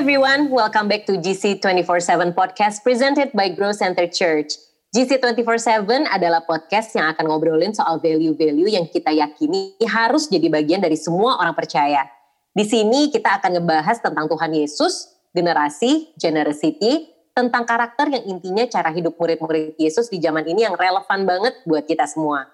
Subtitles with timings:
[0.00, 4.56] everyone, welcome back to GC 24/7 podcast presented by Grow Center Church.
[4.96, 10.80] GC 24/7 adalah podcast yang akan ngobrolin soal value-value yang kita yakini harus jadi bagian
[10.80, 12.08] dari semua orang percaya.
[12.56, 18.88] Di sini kita akan ngebahas tentang Tuhan Yesus, generasi, generosity, tentang karakter yang intinya cara
[18.96, 22.48] hidup murid-murid Yesus di zaman ini yang relevan banget buat kita semua.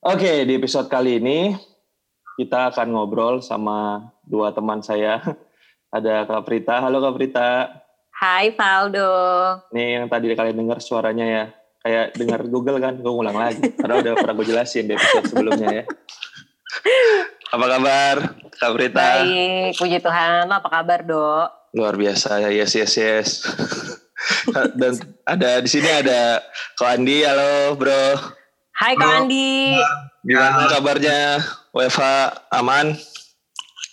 [0.00, 1.52] Oke, di episode kali ini
[2.40, 5.20] kita akan ngobrol sama dua teman saya.
[5.88, 6.84] Ada Kak Prita.
[6.84, 7.64] Halo Kak Prita.
[8.12, 9.08] Hai Faldo.
[9.72, 11.44] Nih yang tadi kalian dengar suaranya ya.
[11.80, 13.72] Kayak dengar Google kan, gue ulang lagi.
[13.72, 15.84] Karena udah pernah gue jelasin di episode sebelumnya ya.
[17.56, 18.16] Apa kabar
[18.52, 19.24] Kak Prita?
[19.24, 20.44] Baik, puji Tuhan.
[20.52, 21.72] Apa kabar dok?
[21.72, 23.28] Luar biasa ya, yes yes yes.
[24.80, 24.92] Dan
[25.24, 26.44] ada di sini ada
[26.76, 28.12] Ko Andi, halo bro.
[28.76, 29.72] Hai Kak Andi.
[30.20, 31.40] Gimana kabarnya?
[31.72, 32.04] WFH
[32.52, 32.92] aman?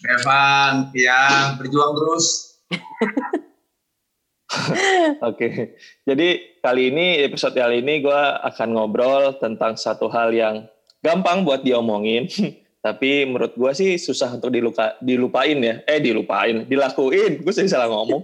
[0.06, 1.22] Evan, ya
[1.58, 2.26] berjuang terus.
[5.22, 6.28] Oke, jadi
[6.62, 10.70] kali ini episode kali ini gue akan ngobrol tentang satu hal yang
[11.02, 12.30] gampang buat diomongin,
[12.86, 15.82] tapi menurut gue sih susah untuk diluka, dilupain ya.
[15.84, 17.42] Eh dilupain, dilakuin.
[17.42, 18.24] Gue sih salah ngomong.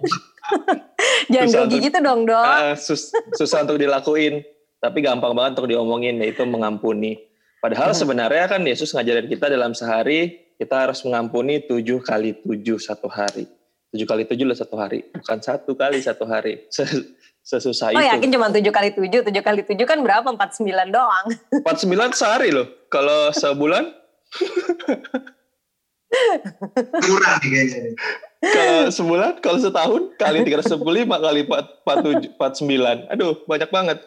[1.34, 2.46] Jangan Susah untuk- gitu dong dok.
[2.46, 4.46] Ah, sus- susah untuk dilakuin,
[4.78, 7.18] tapi gampang banget untuk diomongin yaitu mengampuni.
[7.60, 8.00] Padahal Hmm.
[8.00, 13.50] sebenarnya kan Yesus ngajarin kita dalam sehari kita harus mengampuni tujuh kali tujuh satu hari.
[13.90, 16.64] Tujuh kali tujuh lah satu hari, bukan satu kali satu hari.
[16.76, 18.06] Se- Sesusah Oh itu.
[18.06, 20.30] yakin cuma 7 kali 7, 7 kali 7 kan berapa?
[20.30, 20.62] 49
[20.94, 21.26] doang.
[21.66, 22.70] 49 sehari loh.
[22.86, 23.90] Kalau sebulan,
[27.02, 27.82] Kurang nih kayaknya.
[28.44, 33.10] kalau sebulan, kalau setahun kali 365 kali 47, 49.
[33.10, 33.98] Aduh, banyak banget.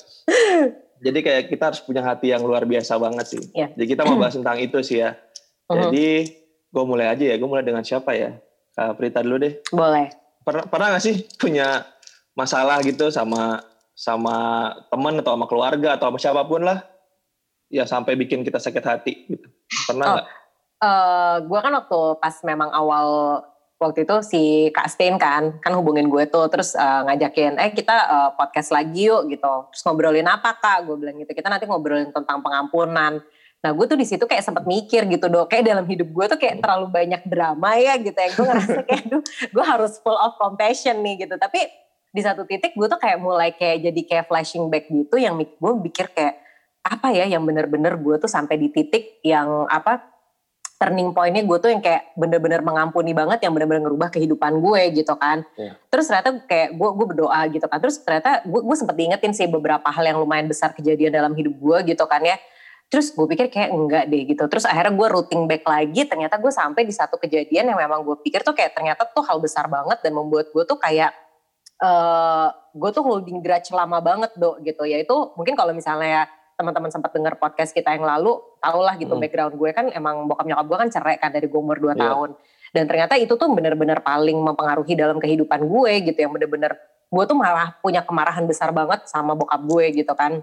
[1.00, 3.42] Jadi kayak kita harus punya hati yang luar biasa banget sih.
[3.50, 3.74] Iya.
[3.74, 5.18] Jadi kita mau bahas tentang itu sih ya.
[5.66, 5.76] Mhm.
[5.80, 6.08] Jadi
[6.74, 7.38] gue mulai aja ya.
[7.38, 8.34] Gue mulai dengan siapa ya?
[8.74, 9.62] Kak Prita dulu deh.
[9.70, 10.10] Boleh.
[10.42, 11.86] Pernah pernah gak sih punya
[12.34, 13.62] masalah gitu sama
[13.94, 16.82] sama teman atau sama keluarga atau sama siapa pun lah?
[17.70, 19.46] Ya sampai bikin kita sakit hati gitu.
[19.86, 20.14] Pernah Oh.
[20.18, 20.26] nggak?
[20.84, 23.40] eh gue kan waktu pas memang awal
[23.80, 27.94] waktu itu si Kak Stein kan kan hubungin gue tuh terus eh, ngajakin eh kita
[27.94, 32.12] eh, podcast lagi yuk gitu terus ngobrolin apa kak gue bilang gitu kita nanti ngobrolin
[32.12, 33.22] tentang pengampunan
[33.64, 35.48] nah gue tuh di situ kayak sempat mikir gitu dok.
[35.48, 38.28] Kayak dalam hidup gue tuh kayak terlalu banyak drama ya gitu ya.
[38.36, 41.40] Gue ngerasa kayak duh gue harus full of compassion nih gitu.
[41.40, 41.64] Tapi
[42.12, 45.56] di satu titik gue tuh kayak mulai kayak jadi kayak flashing back gitu yang mik-
[45.56, 46.44] gue pikir kayak
[46.84, 50.12] apa ya yang bener-bener gue tuh sampai di titik yang apa
[50.76, 55.16] turning pointnya gue tuh yang kayak bener-bener mengampuni banget yang bener-bener ngerubah kehidupan gue gitu
[55.16, 55.40] kan.
[55.56, 55.80] Iya.
[55.88, 57.80] terus ternyata kayak gue gue berdoa gitu kan.
[57.80, 61.56] Terus ternyata gue gue sempet diingetin sih beberapa hal yang lumayan besar kejadian dalam hidup
[61.56, 62.36] gue gitu kan ya
[62.88, 64.44] terus gue pikir kayak enggak deh gitu.
[64.46, 68.16] Terus akhirnya gue routing back lagi ternyata gue sampai di satu kejadian yang memang gue
[68.22, 71.10] pikir tuh kayak ternyata tuh hal besar banget dan membuat gue tuh kayak
[71.74, 74.86] eh gue tuh holding grudge lama banget do gitu.
[74.86, 79.22] Yaitu mungkin kalau misalnya teman-teman sempat dengar podcast kita yang lalu tau lah gitu Hmm.
[79.22, 79.70] background gue.
[79.74, 82.14] Kan emang bokap nyokap gue kan cerai kan dari gue umur 2 Iya.
[82.14, 82.30] tahun.
[82.70, 86.18] Dan ternyata itu tuh bener-bener paling mempengaruhi dalam kehidupan gue gitu.
[86.18, 86.72] Yang bener-bener
[87.10, 90.42] gue tuh malah punya kemarahan besar banget sama bokap gue gitu kan.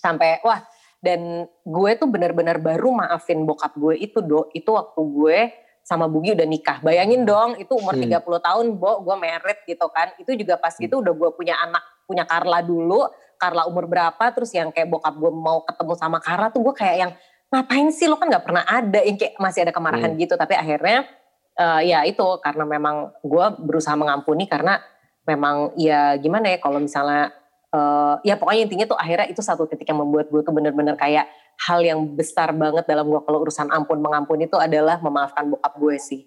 [0.00, 0.60] Sampai wah
[1.00, 4.52] dan gue tuh bener-bener baru maafin bokap gue itu do.
[4.52, 5.38] Itu waktu gue
[5.80, 6.78] sama Bugi udah nikah.
[6.84, 8.04] Bayangin dong itu umur Hmm.
[8.04, 10.12] 30 tahun bo gue merit gitu kan.
[10.20, 13.08] Itu juga pas gitu udah gue punya anak punya Carla dulu.
[13.40, 16.96] Carla umur berapa terus yang kayak bokap gue mau ketemu sama Carla tuh gue kayak
[17.00, 17.12] yang
[17.48, 18.04] ngapain sih?
[18.04, 19.00] Lo kan nggak pernah ada.
[19.00, 20.36] Yang kayak masih ada kemarahan gitu.
[20.36, 21.08] Tapi akhirnya
[21.56, 24.76] eh, ya itu karena memang gue berusaha mengampuni karena
[25.24, 27.32] memang ya gimana ya kalau misalnya
[27.74, 31.30] eh, ya pokoknya intinya tuh akhirnya itu satu titik yang membuat gue tuh bener-bener kayak
[31.66, 35.96] hal yang besar banget dalam gue kalau urusan ampun mengampuni itu adalah memaafkan bokap gue
[36.00, 36.20] sih.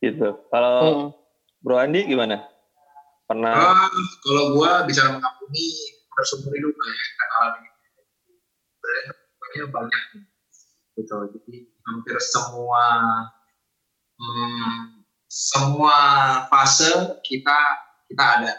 [0.00, 0.28] Gitu.
[0.48, 1.08] Kalau Hmm.
[1.60, 2.40] Bro Andi gimana?
[3.28, 3.52] Pernah?
[3.52, 3.86] Ah,
[4.24, 7.68] kalau gua bicara mengampuni hampir seumur hidup lah ya kan alami
[8.76, 10.02] sebenarnya banyak banyak
[11.00, 11.58] gitu jadi
[11.88, 12.84] hampir semua
[14.20, 14.76] hmm,
[15.32, 15.98] semua
[16.52, 16.92] fase
[17.24, 17.58] kita
[18.12, 18.52] kita ada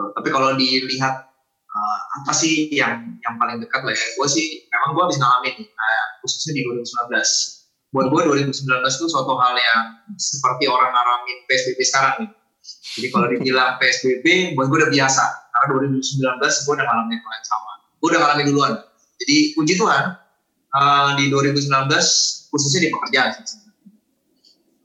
[0.00, 0.16] Gitu.
[0.16, 1.28] tapi kalau dilihat
[1.68, 5.56] uh, apa sih yang yang paling dekat lah ya gue sih memang gue habis ngalamin
[5.60, 7.12] kayak khususnya di 2019
[7.90, 9.84] buat gue 2019 itu suatu hal yang
[10.16, 12.30] seperti orang ngalamin PSBB sekarang nih
[12.60, 15.24] jadi kalau dibilang PSBB, buat gue udah biasa.
[15.50, 17.72] Karena 2019 gue udah ngalamin hal yang sama.
[17.98, 18.72] Gue udah ngalamin duluan.
[19.20, 20.04] Jadi puji Tuhan,
[20.76, 23.30] uh, di 2019 khususnya di pekerjaan.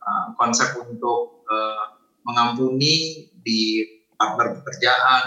[0.05, 3.83] Uh, konsep untuk uh, mengampuni di
[4.15, 5.23] partner pekerjaan,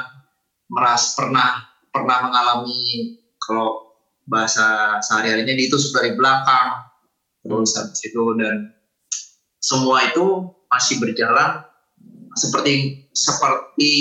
[0.72, 3.96] meras pernah pernah mengalami kalau
[4.28, 6.84] bahasa sehari-harinya ditusuk dari belakang,
[7.40, 8.76] terus habis itu dan
[9.60, 11.64] semua itu masih berjalan
[12.36, 13.92] seperti seperti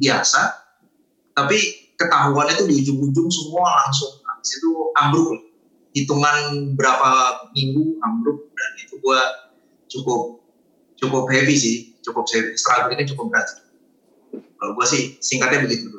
[0.00, 0.64] biasa
[1.34, 1.58] tapi
[1.98, 5.42] ketahuan itu di ujung-ujung semua langsung habis itu ambruk.
[5.94, 9.20] Hitungan berapa minggu ambruk dan itu gue
[9.90, 10.42] cukup
[10.98, 12.54] cukup heavy sih cukup heavy.
[12.58, 13.46] Struggle ini cukup berat
[14.64, 15.92] kalau gue sih singkatnya begitu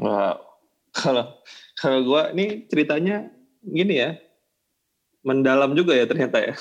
[0.00, 0.40] wow
[0.96, 1.36] kalau
[1.76, 3.28] kalau gue ini ceritanya
[3.60, 4.16] gini ya
[5.20, 6.56] mendalam juga ya ternyata ya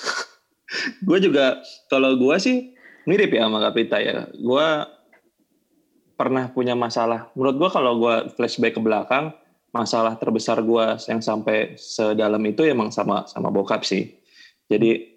[1.08, 2.74] gue juga kalau gue sih
[3.08, 4.28] mirip ya sama Kapita ya.
[4.36, 4.68] Gue
[6.16, 7.32] pernah punya masalah.
[7.36, 9.34] Menurut gue kalau gue flashback ke belakang,
[9.74, 14.14] masalah terbesar gue yang sampai sedalam itu emang sama sama bokap sih.
[14.70, 15.12] Jadi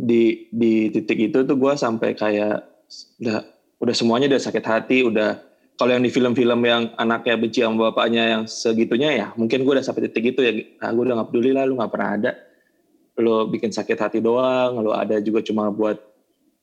[0.00, 2.64] di di titik itu tuh gue sampai kayak
[3.20, 3.38] udah
[3.80, 5.40] udah semuanya udah sakit hati, udah
[5.80, 9.80] kalau yang di film-film yang anaknya benci sama bapaknya yang segitunya ya mungkin gue udah
[9.80, 10.52] sampai titik itu ya.
[10.84, 12.30] Nah, gue udah gak peduli lah lu gak pernah ada.
[13.16, 15.96] Lo bikin sakit hati doang lo ada juga cuma buat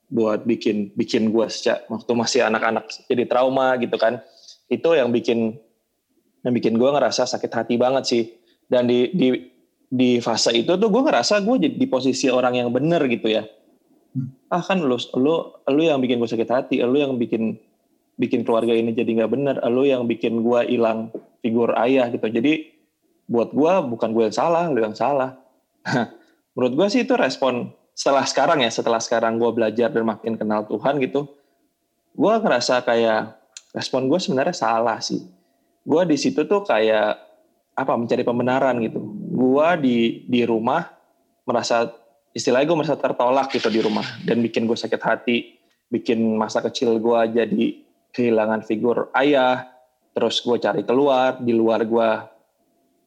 [0.07, 4.21] buat bikin bikin gue sejak waktu masih anak-anak jadi trauma gitu kan.
[4.69, 5.57] Itu yang bikin
[6.45, 8.23] yang bikin gue ngerasa sakit hati banget sih.
[8.69, 9.33] Dan di di
[9.89, 13.49] di fase itu tuh gue ngerasa gue di posisi orang yang bener gitu ya.
[14.51, 15.35] Ah kan lu lu
[15.67, 17.59] lu yang bikin gue sakit hati lu yang bikin
[18.17, 22.25] bikin keluarga ini jadi nggak bener lu yang bikin gue hilang figur ayah gitu.
[22.27, 22.73] Jadi
[23.27, 25.37] buat gue bukan gue yang salah lu yang salah.
[26.57, 30.65] Menurut gue sih itu respon setelah sekarang ya setelah sekarang gue belajar dan makin kenal
[30.69, 31.37] Tuhan gitu
[32.17, 33.37] gue ngerasa kayak
[33.77, 35.21] respon gue sebenarnya salah sih.
[35.85, 37.13] Gue di situ tuh kayak
[37.77, 38.97] apa mencari pembenaran gitu.
[39.37, 40.81] Gue di di rumah
[41.45, 41.93] merasa
[42.35, 45.57] istilahnya gue merasa tertolak gitu di rumah dan bikin gue sakit hati
[45.87, 47.65] bikin masa kecil gue jadi
[48.11, 49.67] kehilangan figur ayah
[50.11, 52.09] terus gue cari keluar di luar gue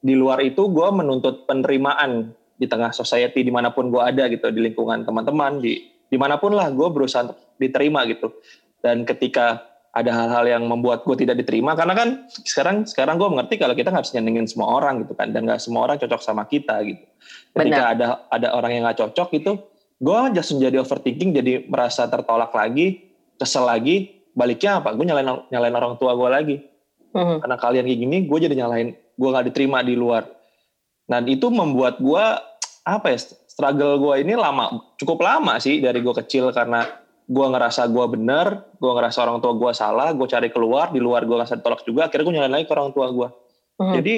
[0.01, 4.49] di luar itu gue menuntut penerimaan di tengah society di mana pun gue ada gitu
[4.53, 8.35] di lingkungan teman-teman di di mana pun lah gue berusaha diterima gitu.
[8.83, 11.75] Dan ketika ada hal-hal yang membuat gue tidak diterima.
[11.75, 15.35] Karena kan sekarang sekarang gue mengerti kalau kita nggak bisa nyenengin semua orang gitu kan.
[15.35, 17.03] Dan nggak semua orang cocok sama kita gitu.
[17.55, 17.95] Ketika Benar.
[17.95, 19.53] ada ada orang yang nggak cocok itu
[20.01, 24.23] gue just menjadi overthinking jadi merasa tertolak lagi kesel lagi.
[24.31, 24.95] Baliknya apa?
[24.95, 26.57] Gue nyalain nyalain orang tua gue lagi.
[27.11, 27.43] Uh-huh.
[27.43, 30.31] karena kalian kayak gini gue jadi nyalain gue nggak diterima di luar.
[31.11, 32.25] Dan itu membuat gue
[32.87, 33.19] apa ya
[33.51, 36.87] struggle gue ini lama cukup lama sih dari gue kecil karena
[37.31, 38.47] gue ngerasa gue bener,
[38.83, 42.11] gue ngerasa orang tua gue salah, gue cari keluar di luar gue nggak ditolak juga,
[42.11, 43.29] akhirnya gue nyalain lagi ke orang tua gue.
[43.79, 43.95] Hmm.
[43.95, 44.15] Jadi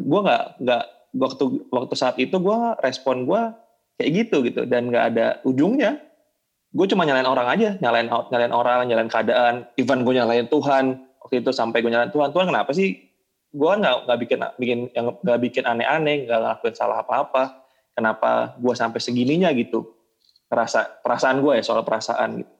[0.00, 0.84] gue nggak nggak
[1.20, 3.42] waktu waktu saat itu gue respon gue
[4.00, 6.00] kayak gitu gitu dan nggak ada ujungnya.
[6.72, 11.44] Gue cuma nyalain orang aja, nyalain nyalain orang, nyalain keadaan, even gue nyalain Tuhan waktu
[11.44, 12.96] itu sampai gue nyalain Tuhan, Tuhan kenapa sih
[13.54, 17.62] gue nggak nggak bikin bikin yang nggak bikin aneh-aneh nggak ngelakuin salah apa-apa
[17.94, 19.93] kenapa gue sampai segininya gitu
[20.46, 22.54] perasa perasaan gue ya soal perasaan gitu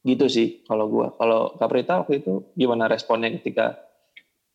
[0.00, 3.76] gitu sih kalau gue kalau Kaprita waktu itu gimana responnya ketika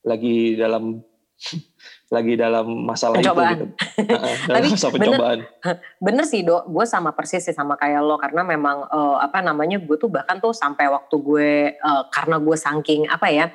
[0.01, 1.05] lagi dalam
[2.15, 3.45] lagi dalam masalah pencobaan.
[3.45, 3.65] itu gitu.
[4.55, 5.39] Tapi masa pencobaan.
[5.43, 5.75] Bener,
[6.05, 9.81] bener sih dok, gue sama persis sih sama kayak lo karena memang uh, apa namanya
[9.83, 13.45] gue tuh bahkan tuh sampai waktu gue uh, karena gue saking apa ya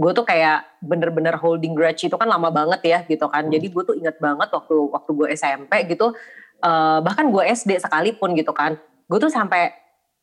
[0.00, 3.46] gue tuh kayak bener-bener holding grudge itu kan lama banget ya gitu kan.
[3.46, 3.52] Hmm.
[3.52, 6.16] Jadi gue tuh inget banget waktu waktu gue SMP gitu,
[6.62, 8.78] uh, bahkan gue SD sekalipun gitu kan.
[9.10, 9.74] Gue tuh sampai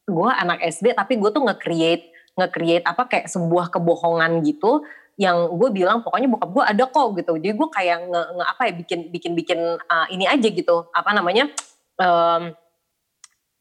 [0.07, 4.85] gue anak SD tapi gue tuh nge-create nge-create apa kayak sebuah kebohongan gitu
[5.17, 7.33] yang gue bilang pokoknya bokap gue ada kok gitu.
[7.41, 10.87] Jadi gue kayak nge, nge apa ya bikin bikin bikin uh, ini aja gitu.
[10.93, 11.49] Apa namanya?
[11.97, 12.53] Um,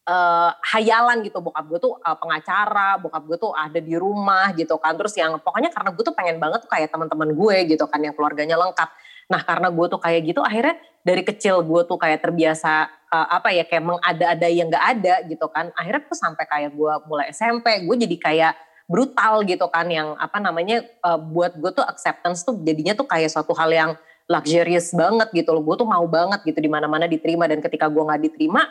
[0.07, 4.79] uh, hayalan gitu bokap gue tuh uh, pengacara bokap gue tuh ada di rumah gitu
[4.79, 8.01] kan terus yang pokoknya karena gue tuh pengen banget tuh kayak teman-teman gue gitu kan
[8.01, 8.89] yang keluarganya lengkap
[9.27, 13.55] nah karena gue tuh kayak gitu akhirnya dari kecil gue tuh kayak terbiasa uh, apa
[13.55, 15.71] ya kayak mengada-ada yang gak ada gitu kan.
[15.79, 18.53] Akhirnya tuh sampai kayak gue mulai SMP gue jadi kayak
[18.87, 23.31] brutal gitu kan yang apa namanya uh, buat gue tuh acceptance tuh jadinya tuh kayak
[23.31, 23.91] suatu hal yang
[24.27, 25.63] luxurious banget gitu loh.
[25.63, 27.47] Gue tuh mau banget gitu di mana-mana diterima.
[27.47, 28.67] Dan ketika gue nggak diterima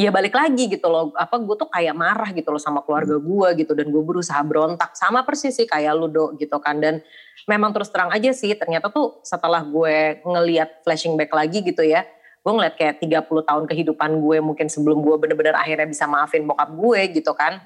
[0.00, 3.24] ya balik lagi gitu loh apa gue tuh kayak marah gitu loh sama keluarga hmm.
[3.28, 7.04] gue gitu dan gue berusaha berontak sama persis sih kayak Ludo gitu kan dan
[7.44, 12.08] memang terus terang aja sih ternyata tuh setelah gue ngeliat flashing back lagi gitu ya
[12.42, 16.72] gue ngeliat kayak 30 tahun kehidupan gue mungkin sebelum gue bener-bener akhirnya bisa maafin bokap
[16.72, 17.60] gue gitu kan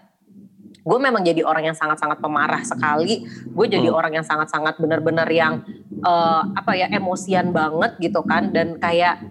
[0.87, 3.99] gue memang jadi orang yang sangat-sangat pemarah sekali gue jadi hmm.
[3.99, 5.63] orang yang sangat-sangat bener-bener yang
[6.03, 9.23] uh, apa ya emosian banget gitu kan dan kayak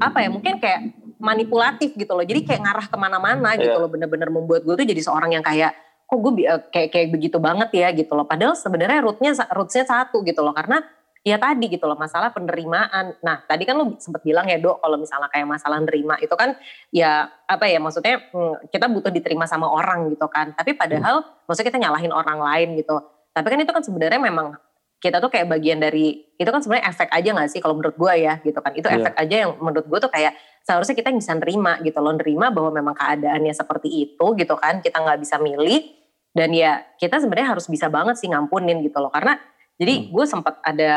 [0.00, 2.24] apa ya mungkin kayak manipulatif gitu loh.
[2.24, 3.78] Jadi kayak ngarah ke mana-mana gitu yeah.
[3.78, 3.92] loh.
[3.92, 5.76] Bener-bener membuat gue tuh jadi seorang yang kayak
[6.08, 6.32] kok gue
[6.74, 8.26] kayak kayak begitu banget ya gitu loh.
[8.26, 10.56] Padahal sebenarnya rootnya rootsnya satu gitu loh.
[10.56, 10.80] Karena
[11.20, 13.20] ya tadi gitu loh masalah penerimaan.
[13.20, 16.56] Nah tadi kan lu sempat bilang ya dok kalau misalnya kayak masalah nerima itu kan
[16.88, 20.56] ya apa ya maksudnya hmm, kita butuh diterima sama orang gitu kan.
[20.56, 21.44] Tapi padahal hmm.
[21.44, 22.96] maksudnya kita nyalahin orang lain gitu.
[23.30, 24.56] Tapi kan itu kan sebenarnya memang
[25.00, 28.12] kita tuh kayak bagian dari itu kan sebenarnya efek aja gak sih kalau menurut gue
[28.20, 29.00] ya gitu kan itu yeah.
[29.00, 32.70] efek aja yang menurut gue tuh kayak seharusnya kita bisa nerima gitu loh nerima bahwa
[32.72, 35.88] memang keadaannya seperti itu gitu kan kita nggak bisa milih
[36.30, 39.38] dan ya kita sebenarnya harus bisa banget sih ngampunin gitu loh karena
[39.80, 40.06] jadi hmm.
[40.12, 40.92] gue sempat ada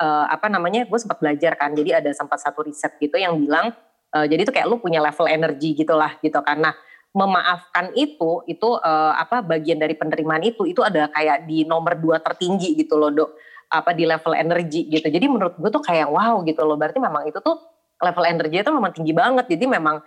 [0.00, 1.76] uh, apa namanya, gue sempat belajar kan.
[1.76, 3.76] Jadi ada sempat satu riset gitu yang bilang,
[4.16, 6.40] uh, jadi itu kayak lu punya level energi gitulah gitu.
[6.40, 6.72] Karena
[7.12, 12.24] memaafkan itu, itu uh, apa bagian dari penerimaan itu, itu ada kayak di nomor dua
[12.24, 13.36] tertinggi gitu loh dok.
[13.68, 15.12] Apa di level energi gitu.
[15.12, 16.80] Jadi menurut gue tuh kayak wow gitu loh.
[16.80, 17.60] Berarti memang itu tuh
[18.02, 19.46] level energi itu memang tinggi banget.
[19.46, 20.02] Jadi memang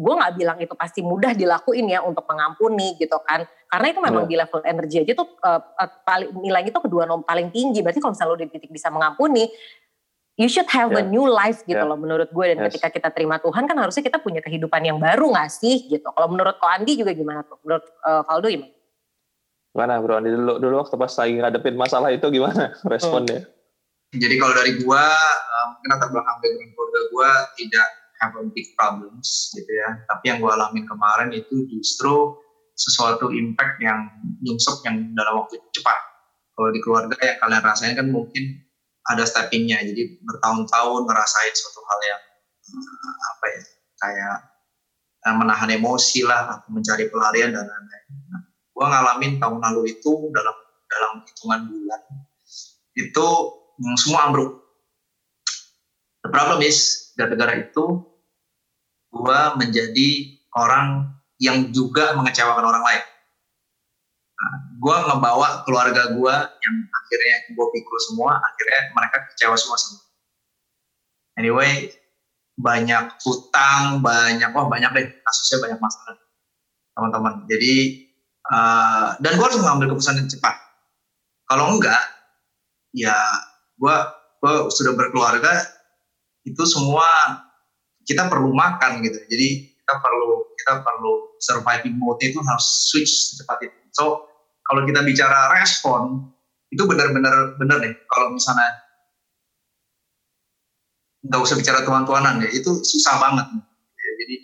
[0.00, 4.24] gue nggak bilang itu pasti mudah dilakuin ya untuk mengampuni gitu kan karena itu memang
[4.24, 4.30] yeah.
[4.32, 8.00] di level energi aja tuh uh, uh, paling nilainya itu kedua nomor paling tinggi berarti
[8.00, 9.44] kalau misalnya lo di titik bisa mengampuni
[10.40, 11.00] you should have yeah.
[11.00, 11.84] a new life gitu yeah.
[11.84, 12.64] loh menurut gue dan yes.
[12.72, 16.32] ketika kita terima Tuhan kan harusnya kita punya kehidupan yang baru gak sih gitu kalau
[16.32, 18.72] menurut ko Andi juga gimana tuh menurut uh, Valdo gimana?
[19.76, 23.44] Gimana bro Andi dulu dulu waktu pas lagi ngadepin masalah itu gimana responnya?
[23.44, 23.59] Hmm.
[24.10, 27.86] Jadi kalau dari gua um, mungkin latar belakang background keluarga gua tidak
[28.20, 29.88] have a big problems gitu ya.
[30.06, 32.36] Tapi yang gue alamin kemarin itu justru
[32.76, 34.08] sesuatu impact yang
[34.44, 35.98] nyungsep yang dalam waktu cepat.
[36.54, 38.60] Kalau di keluarga yang kalian rasain kan mungkin
[39.08, 39.80] ada steppingnya.
[39.80, 42.22] Jadi bertahun-tahun ngerasain suatu hal yang
[42.76, 43.62] uh, apa ya
[44.00, 44.36] kayak
[45.24, 48.04] uh, menahan emosi lah atau mencari pelarian dan lain-lain.
[48.28, 50.56] Nah, gue ngalamin tahun lalu itu dalam
[50.90, 52.02] dalam hitungan bulan
[52.98, 53.28] itu
[53.96, 54.60] semua ambruk.
[56.20, 58.04] The problem is gara-gara itu
[59.10, 60.08] gue menjadi
[60.54, 63.04] orang yang juga mengecewakan orang lain.
[64.40, 70.00] Nah, gue ngebawa keluarga gue yang akhirnya gue pikul semua, akhirnya mereka kecewa semua sama.
[71.40, 71.92] Anyway,
[72.60, 76.16] banyak hutang, banyak, wah banyak deh kasusnya banyak masalah
[76.96, 77.34] teman-teman.
[77.48, 78.04] Jadi
[78.52, 80.56] uh, dan gue harus mengambil keputusan yang cepat.
[81.48, 82.04] Kalau enggak,
[82.92, 83.16] ya
[83.80, 83.96] gue
[84.40, 85.52] gue sudah berkeluarga
[86.44, 87.08] itu semua
[88.04, 89.18] kita perlu makan gitu.
[89.28, 89.48] Jadi
[89.80, 93.78] kita perlu kita perlu surviving mode itu harus switch secepat itu.
[93.96, 94.28] So
[94.68, 96.28] kalau kita bicara respon
[96.70, 97.96] itu benar-benar benar nih.
[98.08, 98.70] Kalau misalnya
[101.20, 103.48] nggak usah bicara tuan-tuanan ya itu susah banget.
[104.20, 104.36] Jadi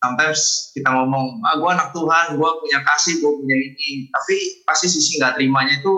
[0.00, 4.08] sometimes kita ngomong ah gue anak Tuhan gue punya kasih gue punya ini.
[4.12, 5.94] Tapi pasti sisi nggak terimanya itu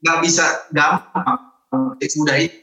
[0.00, 1.49] nggak bisa gampang
[2.18, 2.58] mudah itu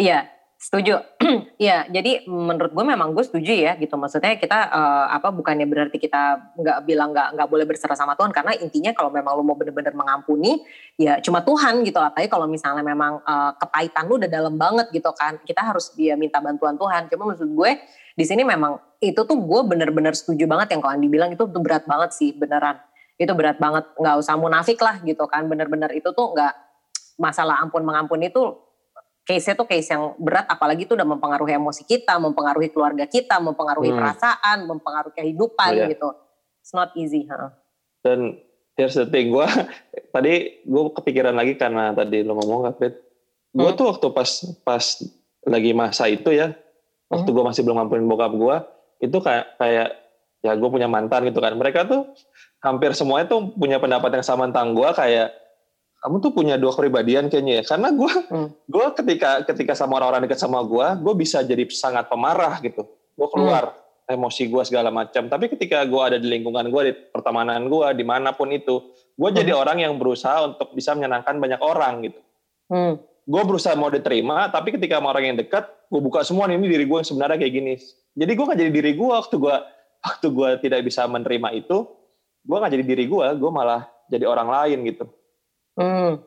[0.00, 0.98] iya Setuju.
[1.58, 3.98] Iya, jadi menurut gue memang gue setuju ya gitu.
[3.98, 8.30] Maksudnya kita uh, apa bukannya berarti kita nggak bilang nggak nggak boleh berserah sama Tuhan
[8.30, 10.62] karena intinya kalau memang lo mau bener-bener mengampuni
[10.94, 11.98] ya cuma Tuhan gitu.
[11.98, 15.42] Apalagi kalau misalnya memang uh, kepahitan lu udah dalam banget gitu kan.
[15.42, 17.10] Kita harus dia minta bantuan Tuhan.
[17.10, 17.70] Cuma maksud gue
[18.14, 21.58] di sini memang itu tuh gue bener-bener setuju banget yang kalau Andi bilang itu tuh
[21.58, 22.78] berat banget sih beneran.
[23.18, 23.82] Itu berat banget.
[23.98, 25.50] Nggak usah munafik lah gitu kan.
[25.50, 26.67] Bener-bener itu tuh nggak
[27.18, 28.54] masalah ampun mengampuni itu
[29.28, 33.92] case-nya tuh case yang berat apalagi itu udah mempengaruhi emosi kita, mempengaruhi keluarga kita, mempengaruhi
[33.92, 34.00] hmm.
[34.00, 35.90] perasaan, mempengaruhi kehidupan oh, yeah.
[35.92, 36.08] gitu.
[36.64, 37.52] It's not easy, huh?
[38.00, 38.40] Dan
[38.72, 39.44] here's the thing, gue
[40.16, 42.96] tadi gue kepikiran lagi karena tadi lo ngomong Kapit,
[43.52, 43.76] gue hmm.
[43.76, 44.30] tuh waktu pas
[44.64, 44.84] pas
[45.44, 46.56] lagi masa itu ya,
[47.12, 47.36] waktu hmm.
[47.36, 48.56] gue masih belum ngampunin bokap gue,
[49.04, 49.88] itu kayak kayak
[50.40, 52.08] ya gue punya mantan gitu kan, mereka tuh
[52.64, 55.36] hampir semuanya tuh punya pendapat yang sama tentang gue kayak
[55.98, 58.48] kamu tuh punya dua kepribadian kayaknya ya karena gue hmm.
[58.70, 62.86] gue ketika ketika sama orang-orang dekat sama gue gue bisa jadi sangat pemarah gitu
[63.18, 63.74] gue keluar
[64.06, 64.14] hmm.
[64.14, 68.04] emosi gue segala macam tapi ketika gue ada di lingkungan gue di pertemanan gue di
[68.06, 69.38] mana pun itu gue hmm.
[69.42, 72.20] jadi orang yang berusaha untuk bisa menyenangkan banyak orang gitu
[72.70, 72.94] hmm.
[73.26, 76.68] gue berusaha mau diterima tapi ketika sama orang yang dekat gue buka semua nih, ini
[76.68, 77.74] diri gue yang sebenarnya kayak gini
[78.14, 79.56] jadi gue nggak jadi diri gue waktu gue
[79.98, 81.90] waktu gue tidak bisa menerima itu
[82.46, 85.10] gue nggak jadi diri gue gue malah jadi orang lain gitu
[85.78, 86.18] Hmm.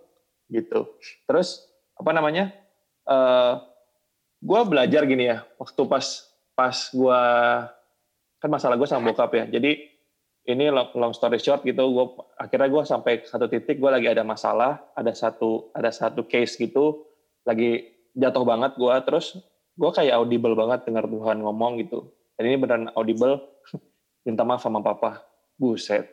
[0.48, 0.80] Gitu.
[1.28, 1.68] Terus
[2.00, 2.56] apa namanya?
[3.04, 3.54] Uh, eh,
[4.40, 5.44] gue belajar gini ya.
[5.60, 6.06] Waktu pas
[6.56, 7.22] pas gue
[8.42, 9.46] kan masalah gue sama bokap ya.
[9.52, 9.92] Jadi
[10.48, 11.84] ini long, story short gitu.
[11.92, 12.06] Gue
[12.40, 14.80] akhirnya gue sampai satu titik gue lagi ada masalah.
[14.96, 17.12] Ada satu ada satu case gitu.
[17.44, 18.96] Lagi jatuh banget gue.
[19.04, 19.36] Terus
[19.76, 22.08] gue kayak audible banget dengar Tuhan ngomong gitu.
[22.40, 23.44] Dan ini beneran audible.
[24.26, 25.28] Minta maaf sama papa.
[25.60, 26.08] Buset.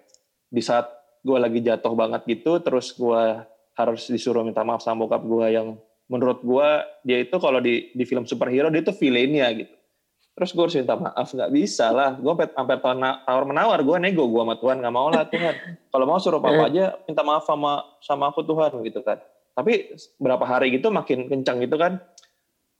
[0.50, 3.42] Di saat gue lagi jatuh banget gitu terus gue
[3.78, 5.78] harus disuruh minta maaf sama bokap gue yang
[6.10, 6.68] menurut gue
[7.04, 9.74] dia itu kalau di di film superhero dia itu villainnya gitu.
[10.34, 12.18] Terus gue harus minta maaf nggak bisa lah.
[12.18, 12.76] Gue sampai sampai
[13.22, 15.54] tawar menawar gue nego gue sama Tuhan nggak mau lah Tuhan.
[15.94, 19.22] Kalau mau suruh papa aja minta maaf sama sama aku Tuhan gitu kan.
[19.54, 22.02] Tapi berapa hari gitu makin kencang gitu kan.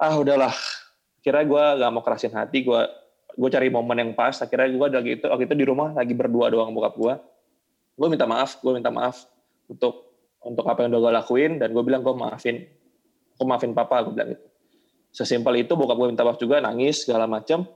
[0.01, 0.55] Ah udahlah.
[1.19, 2.81] Kira gue gak mau kerasin hati gue
[3.39, 4.35] gue cari momen yang pas.
[4.39, 7.15] Akhirnya gue lagi itu waktu itu di rumah lagi berdua doang bokap gue
[7.99, 9.27] gue minta maaf gue minta maaf
[9.67, 10.15] untuk
[10.47, 12.63] untuk apa yang udah gue lakuin dan gue bilang gue maafin
[13.35, 14.47] gue maafin papa gue bilang gitu.
[15.11, 17.67] Sesimpel itu bokap gue minta maaf juga nangis segala macam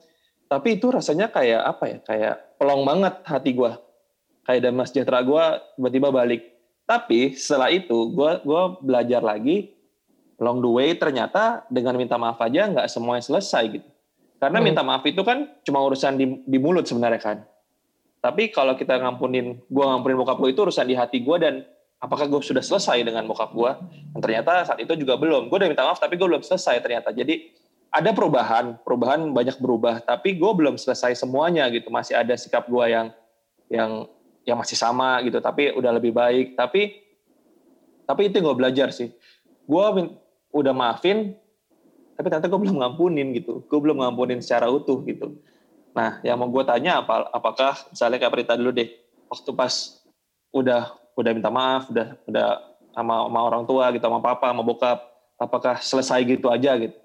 [0.47, 3.73] tapi itu rasanya kayak apa ya kayak pelong banget hati gue
[4.47, 5.45] kayak damai sejahtera gue
[5.79, 6.43] tiba-tiba balik.
[6.87, 9.75] Tapi setelah itu gue gue belajar lagi
[10.43, 13.89] long the way ternyata dengan minta maaf aja nggak semuanya selesai gitu.
[14.39, 14.67] Karena hmm.
[14.67, 17.39] minta maaf itu kan cuma urusan di, di mulut sebenarnya kan
[18.23, 21.67] tapi kalau kita ngampunin gue ngampunin bokap gue itu urusan di hati gue dan
[21.99, 23.71] apakah gue sudah selesai dengan bokap gue
[24.15, 25.51] dan ternyata saat itu juga belum.
[25.51, 27.11] Gue udah minta maaf tapi gue belum selesai ternyata.
[27.11, 27.51] Jadi
[27.91, 28.79] ada perubahan.
[28.87, 31.91] Perubahan banyak berubah tapi gue belum selesai semuanya gitu.
[31.91, 33.11] Masih ada sikap gue yang
[33.67, 34.07] yang
[34.47, 36.55] yang masih sama gitu tapi udah lebih baik.
[36.55, 37.03] Tapi
[38.07, 39.11] tapi itu gue belajar sih.
[39.67, 40.15] Gue
[40.55, 41.35] udah maafin
[42.15, 43.67] tapi ternyata gue belum ngampunin gitu.
[43.67, 45.43] Gue belum ngampunin secara utuh gitu
[45.93, 48.89] nah yang mau gue tanya apa apakah misalnya kayak Prita dulu deh
[49.29, 50.01] waktu pas
[50.53, 52.49] udah udah minta maaf udah udah
[52.93, 54.99] sama, sama orang tua gitu sama papa sama bokap
[55.37, 56.97] apakah selesai gitu aja gitu?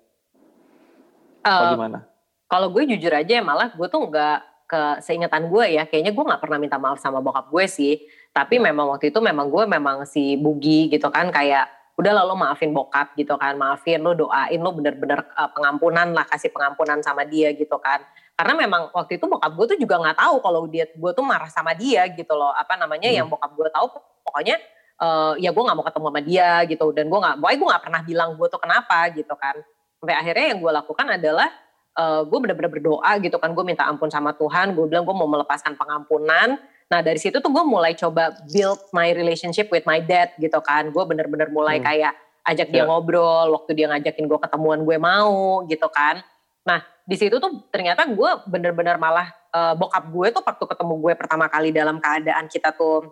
[1.48, 2.00] Uh, gimana?
[2.48, 5.84] kalau gue jujur aja malah gue tuh nggak ke seingatan gue ya.
[5.88, 8.03] Kayaknya gue nggak pernah minta maaf sama bokap gue sih.
[8.36, 8.70] Tapi iya.
[8.70, 13.15] memang waktu itu memang gue memang si bugi gitu kan kayak udah lalu maafin bokap
[13.15, 13.56] gitu kan.
[13.56, 18.03] Maafin lo doain lo bener-bener uh, pengampunan lah kasih pengampunan sama dia gitu kan
[18.38, 21.50] karena memang waktu itu bokap gue tuh juga nggak tahu kalau dia gue tuh marah
[21.50, 22.53] sama dia gitu loh.
[22.53, 23.17] Apa namanya hmm.
[23.17, 24.62] yang bokap gue tahu pokoknya
[25.01, 26.86] uh, ya gue nggak mau ketemu sama dia gitu.
[26.94, 29.58] Dan gue nggak boy gue nggak pernah bilang gue tuh kenapa gitu kan.
[29.98, 31.50] Sampai akhirnya yang gue lakukan adalah
[31.98, 33.50] uh, gue bener-bener berdoa gitu kan.
[33.58, 34.77] Gue minta ampun sama Tuhan.
[34.77, 36.62] Gue bilang gue mau melepaskan pengampunan.
[36.94, 40.94] Nah dari situ tuh gue mulai coba build my relationship with my dad gitu kan.
[40.94, 41.86] Gue bener-bener mulai hmm.
[41.89, 42.13] kayak
[42.53, 42.88] ajak dia yeah.
[42.88, 43.50] ngobrol.
[43.50, 46.21] Waktu dia ngajakin gue ketemuan gue mau gitu kan.
[46.62, 51.13] Nah di situ tuh ternyata gue bener-bener malah uh, bokap gue tuh waktu ketemu gue
[51.15, 53.08] pertama kali dalam keadaan kita tuh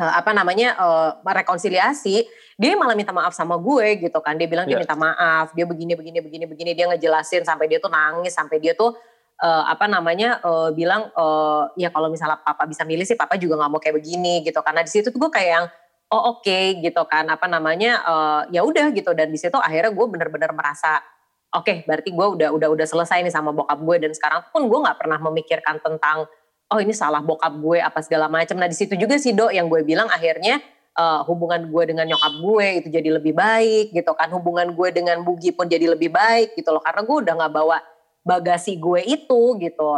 [0.00, 2.24] uh, apa namanya uh, rekonsiliasi
[2.56, 4.72] dia malah minta maaf sama gue gitu kan dia bilang yeah.
[4.72, 4.84] dia iya.
[4.88, 8.72] minta maaf dia begini begini begini begini dia ngejelasin sampai dia tuh nangis sampai dia
[8.72, 8.96] tuh
[9.44, 13.60] uh, apa namanya uh, bilang uh, ya kalau misalnya papa bisa milih sih papa juga
[13.60, 15.66] nggak mau kayak begini gitu karena di situ tuh gue kayak yang
[16.08, 19.92] oh oke okay, gitu kan apa namanya uh, ya udah gitu dan di situ akhirnya
[19.92, 21.04] gue bener-bener merasa
[21.50, 24.66] oke okay, berarti gue udah udah udah selesai nih sama bokap gue dan sekarang pun
[24.70, 26.30] gue nggak pernah memikirkan tentang
[26.70, 28.54] oh ini salah bokap gue apa segala macam.
[28.56, 30.62] Nah di situ juga sih dok yang gue bilang akhirnya
[30.94, 34.30] uh, hubungan gue dengan nyokap gue itu jadi lebih baik gitu kan.
[34.30, 36.82] Hubungan gue dengan Bugi pun jadi lebih baik gitu loh.
[36.82, 37.78] Karena gue udah nggak bawa
[38.22, 39.88] bagasi gue itu gitu.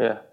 [0.00, 0.24] Ya.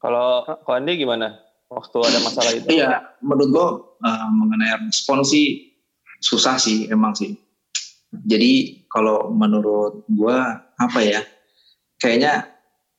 [0.00, 1.36] Kalau kau Andi gimana?
[1.68, 2.80] Waktu ada masalah itu?
[2.80, 3.68] Iya, menurut gue
[4.00, 5.76] uh, mengenai respon sih
[6.16, 7.36] susah sih emang sih.
[8.08, 10.38] Jadi kalau menurut gue
[10.78, 11.20] apa ya?
[11.98, 12.58] Kayaknya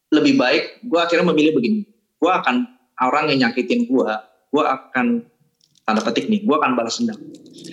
[0.10, 1.86] lebih baik gue akhirnya memilih begini
[2.20, 2.66] gue akan
[3.06, 4.10] orang yang nyakitin gue
[4.50, 5.22] gue akan
[5.86, 7.18] tanda petik nih gue akan balas dendam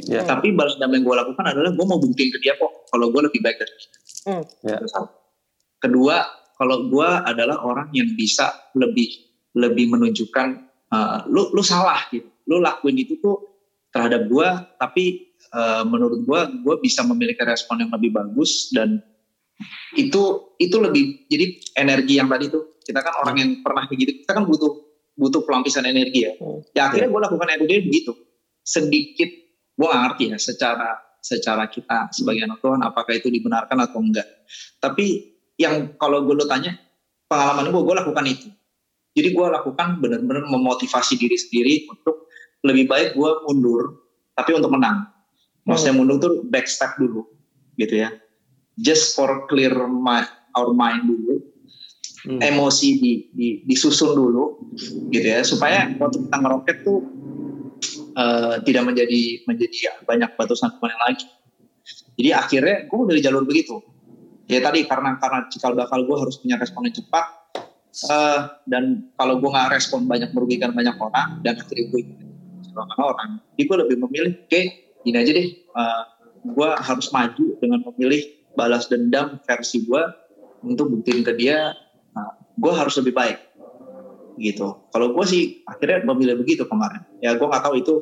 [0.09, 0.25] yeah.
[0.25, 3.21] tapi balas dendam yang gue lakukan adalah gue mau buktiin ke dia kok kalau gue
[3.25, 3.91] lebih baik dari dia
[4.37, 4.45] mm.
[4.69, 4.81] yeah.
[5.81, 6.17] kedua
[6.57, 9.09] kalau gue adalah orang yang bisa lebih
[9.57, 10.49] lebih menunjukkan
[10.93, 13.41] uh, lu lu salah gitu lu lakuin itu tuh
[13.93, 19.03] terhadap gue tapi uh, menurut gue gue bisa memiliki respon yang lebih bagus dan
[19.97, 21.47] itu itu lebih jadi
[21.81, 25.89] energi yang tadi tuh kita kan orang yang pernah begitu kita kan butuh butuh pelampiasan
[25.89, 26.33] energi ya.
[26.37, 26.61] Hmm.
[26.77, 28.13] ya akhirnya gue lakukan everyday begitu.
[28.61, 29.31] Sedikit
[29.77, 34.29] gue gak ngerti ya secara secara kita sebagai anak Tuhan apakah itu dibenarkan atau enggak.
[34.79, 36.77] Tapi yang kalau gue lo tanya
[37.27, 38.49] pengalaman gue gue lakukan itu.
[39.17, 42.29] Jadi gue lakukan benar-benar memotivasi diri sendiri untuk
[42.61, 44.05] lebih baik gue mundur
[44.37, 45.09] tapi untuk menang
[45.67, 46.07] maksudnya hmm.
[46.07, 47.27] mundur tuh back step dulu
[47.77, 48.15] gitu ya.
[48.79, 50.25] Just for clear my,
[50.57, 51.43] our mind dulu.
[52.27, 52.43] Hmm.
[52.43, 54.75] emosi di, di, disusun dulu
[55.15, 55.47] gitu ya.
[55.47, 57.07] Supaya waktu kita ngeroket tuh
[58.19, 61.31] uh, tidak menjadi menjadi banyak batu sangkutan lagi.
[62.19, 63.79] Jadi akhirnya gue dari jalur begitu.
[64.51, 67.27] Ya tadi karena karena cikal bakal gue harus punya respon yang cepat
[68.11, 72.03] uh, dan kalau gue nggak respon banyak merugikan banyak orang dan akhirnya gue
[73.01, 76.03] orang jadi gue lebih memilih okay, gini aja deh uh, eh,
[76.51, 78.23] gue harus maju dengan memilih
[78.59, 80.03] balas dendam versi gue
[80.67, 81.71] untuk buktiin ke dia
[82.11, 83.39] nah, gue harus lebih baik
[84.37, 84.85] gitu.
[84.93, 87.03] Kalau gue sih akhirnya memilih begitu kemarin.
[87.25, 87.95] Ya gue nggak tahu itu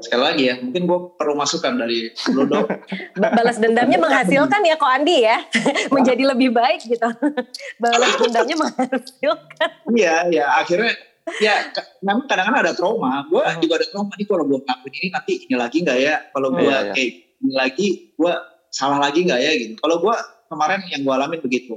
[0.00, 2.64] sekali lagi ya mungkin gue perlu masukan dari Ludo
[3.20, 5.38] balas dendamnya menghasilkan ya kok Andi ya?
[5.94, 7.08] Menjadi lebih baik gitu.
[7.82, 9.70] Balas dendamnya menghasilkan.
[9.92, 10.96] Iya ya akhirnya
[11.38, 11.54] ya
[12.00, 13.58] memang kadang-kadang ada trauma gue Hmm.
[13.58, 16.62] juga ada trauma nih kalau gue ngelakuin ini nanti ini lagi nggak ya kalau gue
[16.62, 16.92] Iya, iya.
[16.92, 18.32] kayak ini lagi gue
[18.68, 20.14] salah lagi nggak ya gitu kalau gue
[20.46, 21.74] kemarin yang gue alamin begitu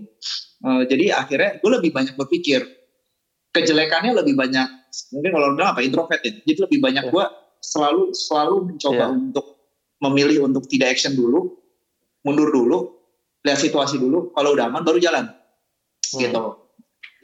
[0.63, 2.63] Eh, jadi akhirnya gue lebih banyak berpikir
[3.51, 4.63] kejelekannya lebih banyak
[5.11, 7.11] mungkin kalau udah apa introvert ya jadi lebih banyak Iya.
[7.11, 7.25] gue
[7.59, 9.07] selalu selalu mencoba Iya.
[9.11, 9.45] untuk
[9.99, 11.51] memilih untuk tidak action dulu
[12.21, 12.95] mundur dulu
[13.41, 15.25] lihat situasi dulu kalau udah aman baru jalan
[16.05, 16.19] Hmm.
[16.21, 16.43] gitu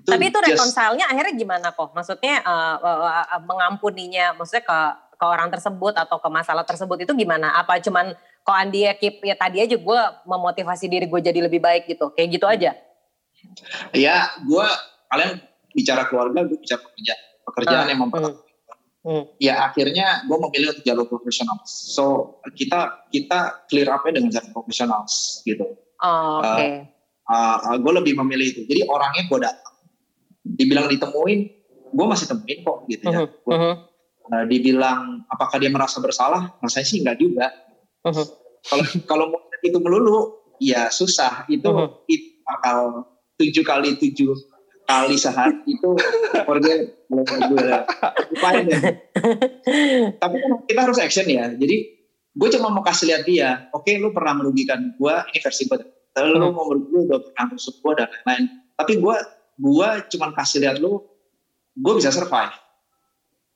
[0.05, 1.91] Tapi itu just- reconcile-nya akhirnya gimana kok?
[1.91, 2.99] Maksudnya eh, eh,
[3.35, 4.79] eh, mengampuninya, maksudnya ke
[5.19, 7.51] ke orang tersebut atau ke masalah tersebut itu gimana?
[7.53, 11.59] Apa cuman kok Andi ya keep ya tadi aja gue memotivasi diri gue jadi lebih
[11.59, 12.71] baik gitu, kayak gitu aja?
[13.91, 14.65] ya gue
[15.07, 15.39] kalian
[15.71, 18.47] bicara keluarga gue bicara pekerjaan pekerjaan Ah, yang mempertahankan
[18.99, 19.23] Hmm.
[19.39, 22.03] ya akhirnya gue memilih untuk jalur profesional so
[22.51, 25.07] kita kita clear up-nya dengan jalur profesional
[25.41, 25.63] gitu
[25.99, 26.83] Oh, Oke.
[27.25, 29.68] uh, gue lebih memilih itu jadi orangnya gue datang
[30.43, 31.39] dibilang ditemuin
[31.89, 33.19] gue masih temuin kok gitu ya.
[33.25, 33.73] Mhm, Gua, mhm,
[34.30, 36.54] uh, dibilang apakah dia merasa bersalah?
[36.62, 37.49] Rasanya sih enggak juga.
[38.69, 41.49] Kalau kalau mau itu melulu ya susah.
[41.49, 41.88] Itu Mhm.
[42.08, 42.78] itu bakal
[43.39, 44.36] tujuh kali tujuh
[44.89, 45.89] kali sehari itu
[46.34, 46.60] kalau
[47.45, 47.67] gue
[48.34, 48.82] lupain deh.
[50.17, 51.49] tapi kan kita harus action ya.
[51.54, 51.78] Jadi
[52.30, 55.78] gue cuma mau kasih lihat dia oke lu pernah merugikan gue ini versi gue
[56.19, 56.54] lu Hmm.
[56.58, 58.45] mau merugikan gue udah pernah rusuk gue dan lain-lain.
[58.75, 59.15] Tapi gue
[59.59, 61.03] gue cuma kasih lihat lu
[61.75, 62.55] gue bisa survive.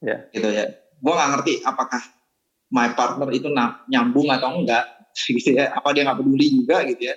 [0.03, 0.27] Ya.
[0.35, 0.67] gitu ya.
[0.99, 2.03] Gue nggak ngerti apakah
[2.75, 3.47] my partner itu
[3.87, 4.83] nyambung atau enggak
[5.39, 5.71] gitu ya.
[5.71, 7.15] Apa dia nggak peduli juga gitu ya.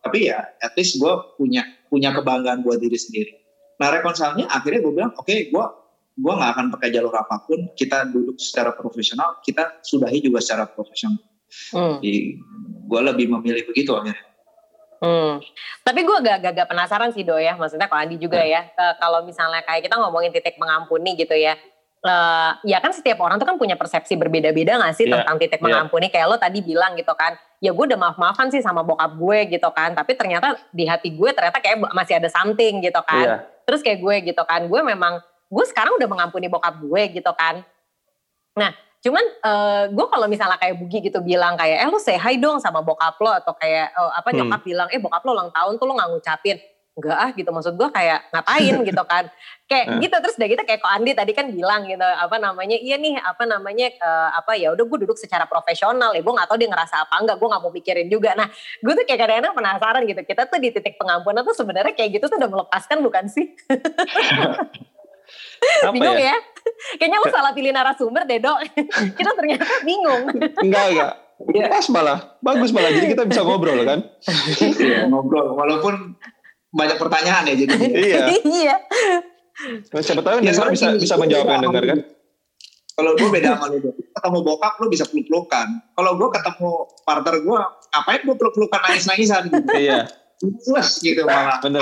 [0.00, 3.34] Tapi ya at least gue punya punya kebanggaan buat diri sendiri.
[3.82, 5.64] Nah reconcile-nya akhirnya gue bilang oke gue
[6.20, 7.74] gue nggak akan pakai jalur apa pun.
[7.74, 11.18] Kita duduk secara profesional kita sudahi juga secara profesional.
[11.74, 12.38] Hmm, Jadi
[12.86, 14.29] gue lebih memilih begitu akhirnya
[15.00, 15.32] hmm.
[15.82, 19.64] Tapi gue agak-agak penasaran sih Do ya, maksudnya kalau Andi juga ya, eh, kalau misalnya
[19.64, 21.56] kayak kita ngomongin titik mengampuni gitu ya,
[22.04, 25.60] eh, ya kan setiap orang tuh kan punya persepsi berbeda-beda gak sih Iya, tentang titik
[25.60, 25.66] iya.
[25.68, 29.56] mengampuni, kayak lo tadi bilang gitu kan, ya gue udah maaf-maafan sih sama bokap gue
[29.56, 33.36] gitu kan, tapi ternyata di hati gue ternyata kayak masih ada something gitu kan, Iya.
[33.64, 37.66] terus kayak gue gitu kan, gue memang gue sekarang udah mengampuni bokap gue gitu kan.
[38.54, 42.36] Nah, cuman eh, gue kalau misalnya kayak Bugi gitu bilang kayak, eh lu say hi
[42.36, 44.44] dong sama bokap lo atau kayak eh, apa Hmm.
[44.44, 46.58] nyokap bilang, eh bokap lo ulang tahun tuh lo nggak ngucapin.
[46.90, 49.24] Enggak ah gitu maksud gue kayak ngapain gitu kan.
[49.64, 49.98] Kayak Hmm.
[50.02, 53.14] gitu terus udah gitu kayak kok Andi tadi kan bilang gitu apa namanya iya nih
[53.16, 56.68] apa namanya eh, apa ya udah gue duduk secara profesional ya gue nggak tahu dia
[56.68, 58.50] ngerasa apa enggak gue nggak mau mikirin juga nah
[58.82, 62.26] gue tuh kayak kadang-kadang penasaran gitu kita tuh di titik pengampunan tuh sebenarnya kayak gitu
[62.26, 63.46] tuh udah melepaskan bukan sih
[65.84, 66.32] Apa bingung ya?
[66.32, 66.36] ya,
[66.98, 68.58] Kayaknya lu salah pilih narasumber deh dok.
[69.18, 70.22] Kita ternyata bingung.
[70.60, 71.12] Enggak, enggak.
[71.72, 72.18] Pas malah.
[72.44, 72.92] Bagus malah.
[72.92, 74.04] Jadi kita bisa ngobrol kan?
[74.60, 76.20] Iya, ngobrol walaupun
[76.70, 78.24] banyak pertanyaan ya jadi iya.
[78.44, 78.74] iya.
[80.04, 81.98] Siapa tahu yang Ya, bisa bisa menjawab yang dengar kan?
[82.92, 85.66] Kalau gue beda sama lu, ketemu bokap lu bisa peluk-pelukan.
[85.96, 86.70] Kalau gue ketemu
[87.08, 87.60] partner gue,
[87.96, 89.72] ngapain gue peluk-pelukan nangis-nangisan gitu.
[89.72, 90.04] Iya.
[90.40, 91.64] Plus gitu malah.
[91.64, 91.80] Bener,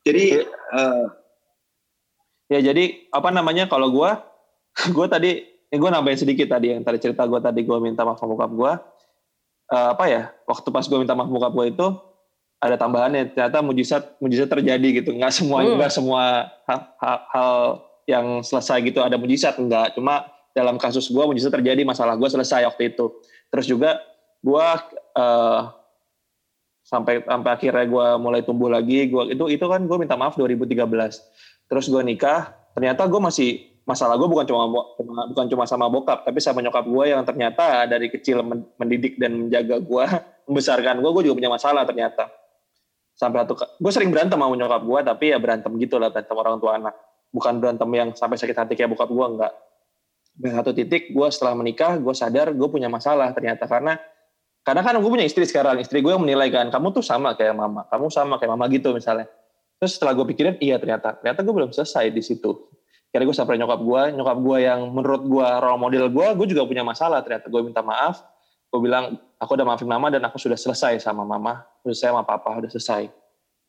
[0.00, 1.04] Jadi eh,
[2.50, 4.10] Ya jadi apa namanya kalau gue,
[4.96, 5.30] gue tadi,
[5.70, 8.50] ini gue nambahin sedikit tadi yang tadi cerita gue tadi gue minta maaf sama bokap
[8.50, 8.72] gue.
[9.70, 10.22] Eh, apa ya?
[10.50, 11.86] Waktu pas gue minta maaf sama bokap gue itu
[12.58, 13.38] ada tambahannya.
[13.38, 15.14] Ternyata mujizat mujizat terjadi gitu.
[15.14, 15.78] Nggak semua Hmm.
[15.78, 16.22] nggak semua
[16.66, 17.52] hal, hal- hal
[18.10, 19.94] yang selesai gitu ada mujizat enggak.
[19.94, 23.14] Cuma dalam kasus gue mujizat terjadi masalah gue selesai waktu itu.
[23.54, 24.02] Terus juga
[24.42, 24.66] gue
[25.14, 25.60] eh,
[26.90, 29.06] sampai sampai akhirnya gue mulai tumbuh lagi.
[29.06, 30.74] Gue itu itu kan gue minta maaf 2013
[31.70, 34.66] terus gue nikah ternyata gue masih masalah gue bukan cuma
[35.30, 39.46] bukan cuma sama bokap tapi sama nyokap gue yang ternyata dari kecil men- mendidik dan
[39.46, 40.04] menjaga gue
[40.50, 42.26] membesarkan gue gue juga punya masalah ternyata.
[43.14, 46.58] Sampai satu gue sering berantem sama nyokap gue tapi ya berantem gitu lah berantem orang
[46.58, 46.94] tua anak.
[47.30, 49.54] Bukan berantem yang sampai sakit hati kayak bokap gue enggak.
[50.34, 53.94] Dan satu titik gue setelah menikah gue sadar gue punya masalah ternyata karena
[54.60, 57.56] karena kan gue punya istri sekarang istri gue yang menilai kan kamu tuh sama kayak
[57.56, 59.24] mama kamu sama kayak mama gitu misalnya.
[59.80, 62.68] Terus setelah gue pikirin iya ternyata ternyata gue belum selesai di situ.
[63.10, 66.68] Karena gue sampai nyokap gue nyokap gue yang menurut gue role model gue gue juga
[66.68, 67.24] punya masalah.
[67.24, 68.20] Ternyata gue minta maaf
[68.70, 72.22] gue bilang aku udah maafin mama dan aku sudah selesai sama mama udah selesai sama
[72.28, 73.08] papa udah selesai.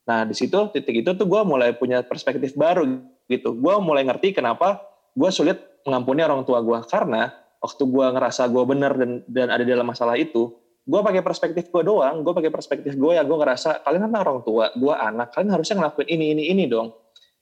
[0.04, 3.00] Nah di situ titik itu tuh gue mulai punya perspektif baru
[3.32, 3.56] gitu.
[3.56, 4.84] Gue mulai ngerti kenapa
[5.16, 5.56] gue sulit
[5.88, 6.78] mengampuni orang tua gue.
[6.84, 7.32] Karena
[7.64, 11.82] waktu gue ngerasa gue benar dan dan ada dalam masalah itu gue pakai perspektif gue
[11.86, 15.54] doang gue pakai perspektif gue ya gue ngerasa kalian kan orang tua gue anak kalian
[15.54, 16.90] harusnya ngelakuin ini ini ini dong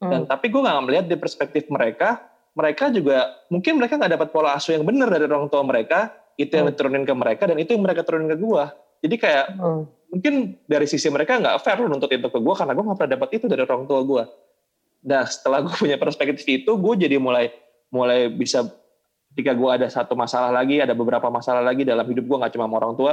[0.01, 2.21] dan tapi gue nggak melihat di perspektif mereka
[2.53, 6.53] mereka juga mungkin mereka nggak dapat pola asuh yang benar dari orang tua mereka itu
[6.53, 6.73] yang Hmm.
[6.73, 8.65] diturunin ke mereka dan itu yang mereka turunin ke gue
[9.05, 9.85] jadi kayak Hmm.
[10.11, 10.35] mungkin
[10.69, 13.29] dari sisi mereka nggak fair loh nuntut itu ke gue karena gue nggak pernah dapat
[13.41, 14.23] itu dari orang tua gue.
[15.01, 17.49] Nah setelah gue punya perspektif itu, gue jadi mulai
[17.89, 18.67] mulai bisa
[19.33, 22.67] ketika gue ada satu masalah lagi, ada beberapa masalah lagi dalam hidup gue nggak cuma
[22.67, 23.13] sama orang tua.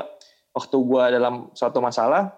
[0.54, 2.34] Waktu gue dalam suatu masalah,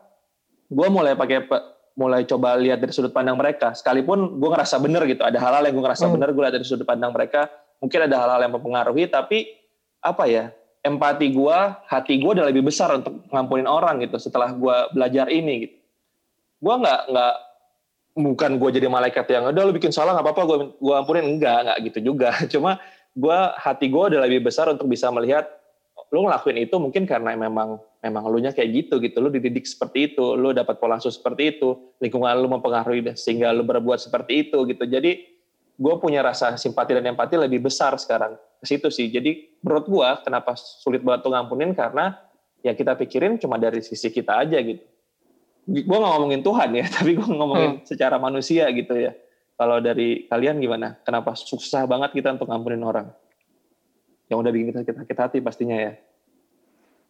[0.67, 1.47] gue mulai pakai
[1.95, 3.71] mulai coba lihat dari sudut pandang mereka.
[3.71, 6.13] Sekalipun gue ngerasa bener gitu, ada hal-hal yang gue ngerasa hmm.
[6.15, 7.47] bener, gue lihat dari sudut pandang mereka.
[7.79, 9.47] Mungkin ada hal-hal yang mempengaruhi, tapi
[10.03, 10.51] apa ya?
[10.79, 11.57] empati gue,
[11.91, 15.75] hati gue udah lebih besar untuk ngampunin orang gitu setelah gue belajar ini gitu.
[16.59, 17.35] Gue nggak nggak
[18.19, 21.57] bukan gue jadi malaikat yang udah lu bikin salah nggak apa-apa gue gue ampunin enggak
[21.67, 22.29] nggak gitu juga.
[22.53, 22.79] Cuma
[23.15, 25.50] gue hati gue udah lebih besar untuk bisa melihat
[26.10, 30.13] lu ngelakuin itu mungkin karena memang memang lu nya kayak gitu gitu lu dididik seperti
[30.13, 34.58] itu lu dapat pola asuh seperti itu lingkungan lu mempengaruhi sehingga lu berbuat seperti itu
[34.65, 35.22] gitu jadi
[35.80, 39.08] gue punya rasa simpati dan empati lebih besar sekarang ke situ sih.
[39.08, 42.19] Jadi menurut gua kenapa sulit banget tuh ngampunin karena
[42.60, 44.84] ya kita pikirin cuma dari sisi kita aja gitu.
[45.88, 47.86] Gua nggak ngomongin Tuhan ya, tapi gua ngomongin hmm.
[47.88, 49.15] secara manusia gitu ya.
[49.60, 50.95] Kalau dari kalian gimana?
[51.04, 53.12] Kenapa susah banget kita untuk ngampunin orang?
[54.32, 56.00] Yang udah bikin kita sakit hati pastinya ya.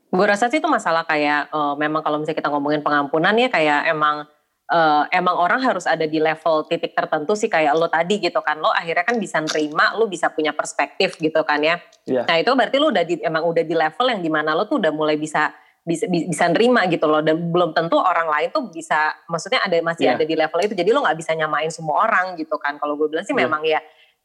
[0.09, 3.93] Gue rasa sih itu masalah kayak uh, memang kalau misalnya kita ngomongin pengampunan ya kayak
[3.93, 4.25] emang
[4.73, 8.61] uh, emang orang harus ada di level titik tertentu sih kayak lo tadi gitu kan
[8.61, 12.25] lo akhirnya kan bisa nerima lo bisa punya perspektif gitu kan ya yeah.
[12.25, 14.81] nah itu berarti lo udah di, emang udah di level yang di mana lo tuh
[14.81, 15.53] udah mulai bisa
[15.87, 20.11] bisa bisa nerima gitu loh dan belum tentu orang lain tuh bisa maksudnya ada masih
[20.11, 20.15] yeah.
[20.19, 23.07] ada di level itu jadi lo nggak bisa nyamain semua orang gitu kan kalau gue
[23.09, 23.47] bilang sih yeah.
[23.47, 23.79] memang ya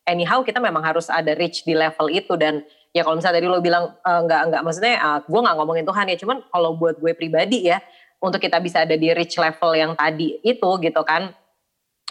[0.04, 3.58] anyhow kita memang harus ada reach di level itu dan ya kalau misalnya tadi lo
[3.64, 7.12] bilang uh, nggak nggak maksudnya uh, gue nggak ngomongin Tuhan ya cuman kalau buat gue
[7.16, 7.78] pribadi ya
[8.20, 11.32] untuk kita bisa ada di reach level yang tadi itu gitu kan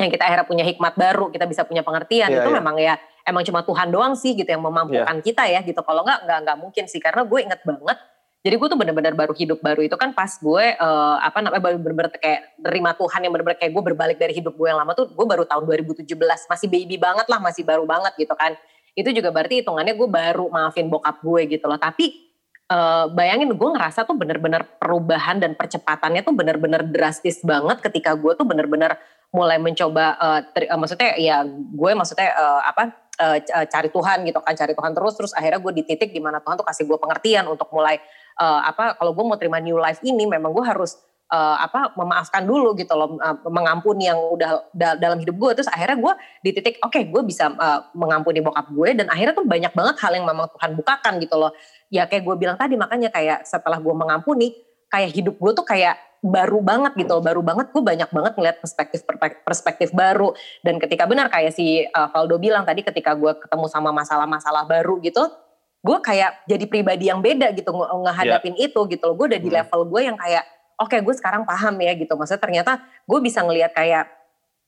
[0.01, 2.57] yang kita akhirnya punya hikmat baru kita bisa punya pengertian yeah, itu yeah.
[2.57, 5.25] memang ya emang cuma Tuhan doang sih gitu yang memampukan yeah.
[5.25, 7.97] kita ya gitu kalau nggak nggak nggak mungkin sih karena gue inget banget
[8.43, 11.79] jadi gue tuh benar-benar baru hidup baru itu kan pas gue uh, apa namanya baru
[11.79, 15.07] benar-benar kayak terima Tuhan yang benar-benar kayak gue berbalik dari hidup gue yang lama tuh
[15.15, 16.11] gue baru tahun 2017
[16.51, 18.59] masih baby banget lah masih baru banget gitu kan.
[18.99, 21.79] Itu juga berarti hitungannya gue baru maafin bokap gue gitu loh.
[21.79, 22.33] Tapi
[22.67, 28.35] uh, bayangin gue ngerasa tuh bener-bener perubahan dan percepatannya tuh bener-bener drastis banget ketika gue
[28.35, 28.99] tuh bener-bener
[29.31, 32.91] mulai mencoba uh, ter, uh, maksudnya ya gue maksudnya uh, apa
[33.23, 33.39] uh,
[33.71, 36.59] cari Tuhan gitu kan cari Tuhan terus terus akhirnya gue di titik di mana Tuhan
[36.59, 37.97] tuh kasih gue pengertian untuk mulai
[38.39, 40.97] uh, apa kalau gue mau terima new life ini memang gue harus
[41.33, 45.69] uh, apa memaafkan dulu gitu loh uh, mengampuni yang udah da dalam hidup gue terus
[45.69, 46.13] akhirnya gue
[46.45, 49.95] di titik oke okay, gue bisa uh, mengampuni bokap gue dan akhirnya tuh banyak banget
[49.97, 51.51] hal yang memang Tuhan bukakan gitu loh.
[51.89, 54.53] Ya kayak gue bilang tadi makanya kayak setelah gue mengampuni
[54.89, 57.73] kayak hidup gue tuh kayak baru banget gitu baru banget.
[57.73, 59.03] Gue banyak banget ngeliat perspektif
[59.43, 60.31] perspektif baru.
[60.61, 65.01] Dan ketika benar kayak si uh, Valdo bilang tadi ketika gue ketemu sama masalah-masalah baru
[65.03, 65.27] gitu
[65.83, 68.65] gue kayak jadi pribadi yang beda gitu ngehadapin yeah.
[68.71, 69.57] itu gitu loh gue udah di hmm.
[69.59, 70.47] level gue yang kayak
[70.79, 72.71] oke okay, gue sekarang paham ya gitu maksudnya ternyata
[73.03, 74.07] gue bisa ngelihat kayak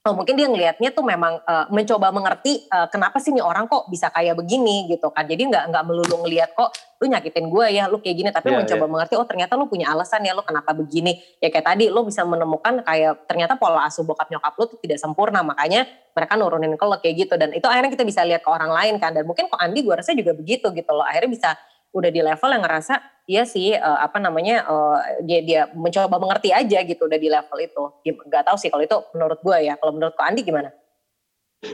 [0.05, 3.89] oh, mungkin dia ngelihatnya tuh memang uh, mencoba mengerti uh, kenapa sih nih orang kok
[3.89, 5.25] bisa kayak begini gitu kan.
[5.25, 6.69] Jadi nggak nggak melulu ngelihat kok
[7.01, 8.29] lu nyakitin gue ya lu kayak gini.
[8.29, 8.91] Tapi yeah, mencoba yeah.
[8.93, 11.17] mengerti oh ternyata lu punya alasan ya lu kenapa begini.
[11.41, 15.01] Ya kayak tadi lu bisa menemukan kayak ternyata pola asuh bokap nyokap lu tuh tidak
[15.01, 15.41] sempurna.
[15.41, 17.33] Makanya mereka nurunin ke lo kayak gitu.
[17.41, 19.09] Dan itu akhirnya kita bisa lihat ke orang lain kan.
[19.09, 21.03] Dan mungkin kok Andi gue rasa juga begitu gitu loh.
[21.03, 21.49] Akhirnya bisa
[21.95, 26.53] udah di level yang ngerasa iya sih uh, apa namanya uh, dia dia mencoba mengerti
[26.53, 27.83] aja gitu udah di level itu.
[28.25, 29.73] Nggak tahu sih kalau itu menurut gue ya.
[29.77, 30.69] Kalau menurut Andi gimana?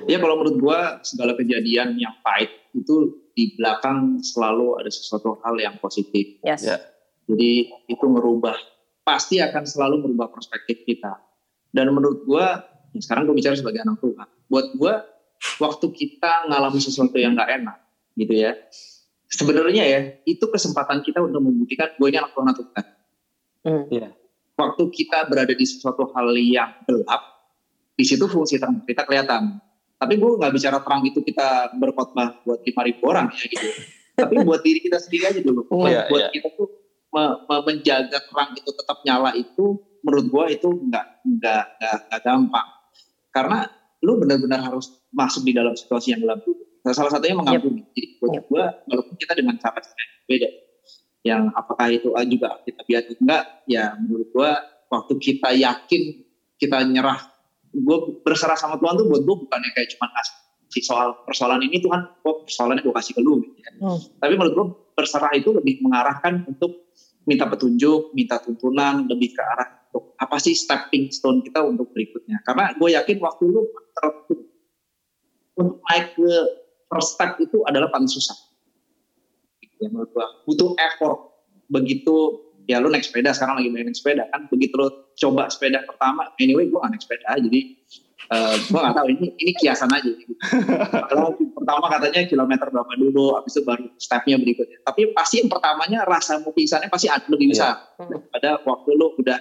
[0.08, 5.56] Ya kalau menurut gue segala kejadian yang pahit itu di belakang selalu ada sesuatu hal
[5.60, 6.40] yang positif.
[6.44, 6.68] Yes.
[6.68, 6.80] ya.
[7.32, 8.56] jadi itu merubah
[9.08, 11.20] pasti akan selalu merubah perspektif kita.
[11.72, 12.46] Dan menurut gue
[12.96, 14.94] ya sekarang gue bicara sebagai anak Tuhan buat gue
[15.64, 17.78] waktu kita ngalami sesuatu yang gak enak
[18.20, 18.54] gitu ya
[19.32, 22.86] sebenarnya ya itu kesempatan kita untuk membuktikan gue ini anak Tuhan atau bukan.
[23.62, 23.84] Hmm.
[23.88, 24.08] Ya.
[24.60, 27.24] Waktu kita berada di sesuatu hal yang gelap,
[27.96, 29.58] di situ fungsi terang kita kelihatan.
[29.98, 33.67] Tapi gue nggak bicara terang itu kita berkhotbah buat lima ribu orang ya gitu.
[34.22, 35.65] Tapi buat diri kita sendiri aja dulu.
[35.72, 36.30] Oh, buat, iya, buat iya.
[36.36, 36.67] kita tuh
[37.15, 41.63] me, me, menjaga terang itu tetap nyala itu menurut gue itu nggak nggak
[42.12, 42.67] nggak gampang.
[43.32, 43.65] Karena
[44.02, 47.86] lu benar-benar harus masuk di dalam situasi yang gelap dulu Nah, salah satunya mengampuni.
[47.86, 47.94] Yep.
[47.94, 48.46] Jadi buat yep.
[48.50, 50.50] gue, walaupun kita dengan cara cara yang beda,
[51.22, 54.52] yang apakah itu juga kita biar enggak, ya menurut gue
[54.89, 56.02] waktu kita yakin
[56.58, 57.22] kita nyerah,
[57.70, 60.41] gue berserah sama Tuhan tuh buat gue bukannya kayak cuma ngasih
[60.82, 63.44] soal persoalan ini Tuhan, kok persoalannya gue kasih ke lu.
[63.44, 63.72] Gitu ya.
[63.84, 64.00] Hmm.
[64.24, 66.89] Tapi menurut gue berserah itu lebih mengarahkan untuk
[67.28, 72.39] minta petunjuk, minta tuntunan, lebih ke arah untuk apa sih stepping stone kita untuk berikutnya.
[72.48, 74.39] Karena gue yakin waktu lu tertutup
[75.60, 76.32] untuk naik ke
[76.91, 78.36] first step itu adalah paling susah.
[79.80, 80.27] Ya, menurut gua.
[80.43, 81.32] Butuh effort.
[81.71, 82.15] Begitu
[82.69, 84.45] ya lu naik sepeda sekarang lagi main naik sepeda kan.
[84.51, 87.27] Begitu lu coba sepeda pertama anyway gue gak naik sepeda.
[87.39, 87.60] Jadi
[88.30, 90.12] uh, gue gak tahu ini ini kiasan aja.
[90.12, 90.34] Gitu.
[91.10, 94.77] kalau pertama katanya kilometer berapa dulu habis itu baru stepnya berikutnya.
[94.86, 97.95] Tapi pasti yang pertamanya rasa mau pingsannya pasti lebih besar.
[97.97, 98.21] Yeah.
[98.30, 99.39] pada waktu lu udah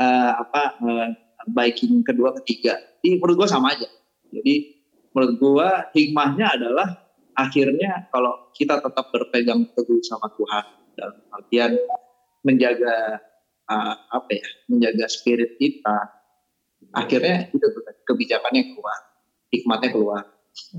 [0.00, 1.08] uh, apa uh,
[1.52, 2.78] biking kedua ketiga.
[3.02, 3.88] Ini menurut gue sama aja.
[4.32, 4.71] Jadi
[5.12, 5.68] menurut gue
[6.00, 6.88] hikmahnya adalah
[7.36, 10.64] akhirnya kalau kita tetap berpegang teguh sama Tuhan
[10.96, 11.72] dalam artian
[12.44, 13.22] menjaga
[13.68, 15.98] uh, apa ya menjaga spirit kita
[16.92, 17.66] akhirnya itu
[18.04, 19.12] kebijakannya keluar
[19.52, 20.24] hikmatnya keluar.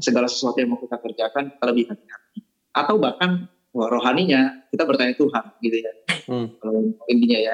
[0.01, 2.39] Segala sesuatu yang mau kita kerjakan kita lebih hati-hati.
[2.73, 5.93] Atau bahkan wah, rohaninya kita bertanya Tuhan gitu ya.
[6.23, 6.55] Hmm.
[6.55, 6.79] kalau
[7.11, 7.53] intinya ya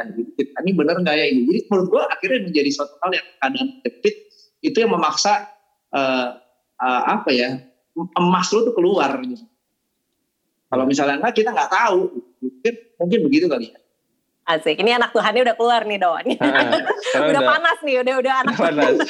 [0.62, 1.42] ini benar nggak ya ini?
[1.50, 4.16] Jadi menurut gua akhirnya menjadi suatu hal yang kadang depit
[4.62, 5.50] itu yang memaksa
[5.90, 6.38] uh,
[6.80, 7.60] uh, apa ya
[7.96, 9.44] emas lu tuh keluar gitu
[10.70, 12.00] kalau misalnya enggak kita nggak tahu
[12.40, 13.80] mungkin mungkin begitu kali ya
[14.50, 14.82] Asik.
[14.82, 16.10] Ini anak Tuhannya udah keluar nih, Do.
[16.10, 18.98] udah, udah panas nih, udah udah anak panas.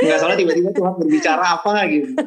[0.00, 2.08] Enggak salah tiba-tiba Tuhan berbicara apa gitu.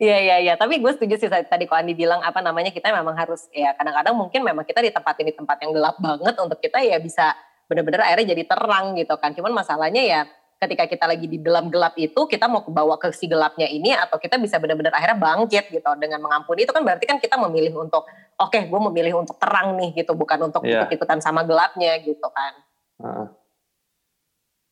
[0.00, 3.12] Iya iya iya, tapi gue setuju sih tadi kok Andi bilang apa namanya kita memang
[3.12, 6.96] harus ya kadang-kadang mungkin memang kita ditempatin di tempat yang gelap banget untuk kita ya
[6.96, 7.36] bisa
[7.74, 9.34] bener-bener akhirnya jadi terang gitu kan.
[9.34, 10.20] Cuman masalahnya ya
[10.62, 14.16] ketika kita lagi di dalam gelap itu kita mau bawa ke si gelapnya ini atau
[14.16, 18.06] kita bisa benar-benar akhirnya bangkit gitu dengan mengampuni itu kan berarti kan kita memilih untuk
[18.38, 20.86] oke okay, gue memilih untuk terang nih gitu bukan untuk yeah.
[20.86, 22.52] ikut-ikutan sama gelapnya gitu kan.
[23.02, 23.26] Uh.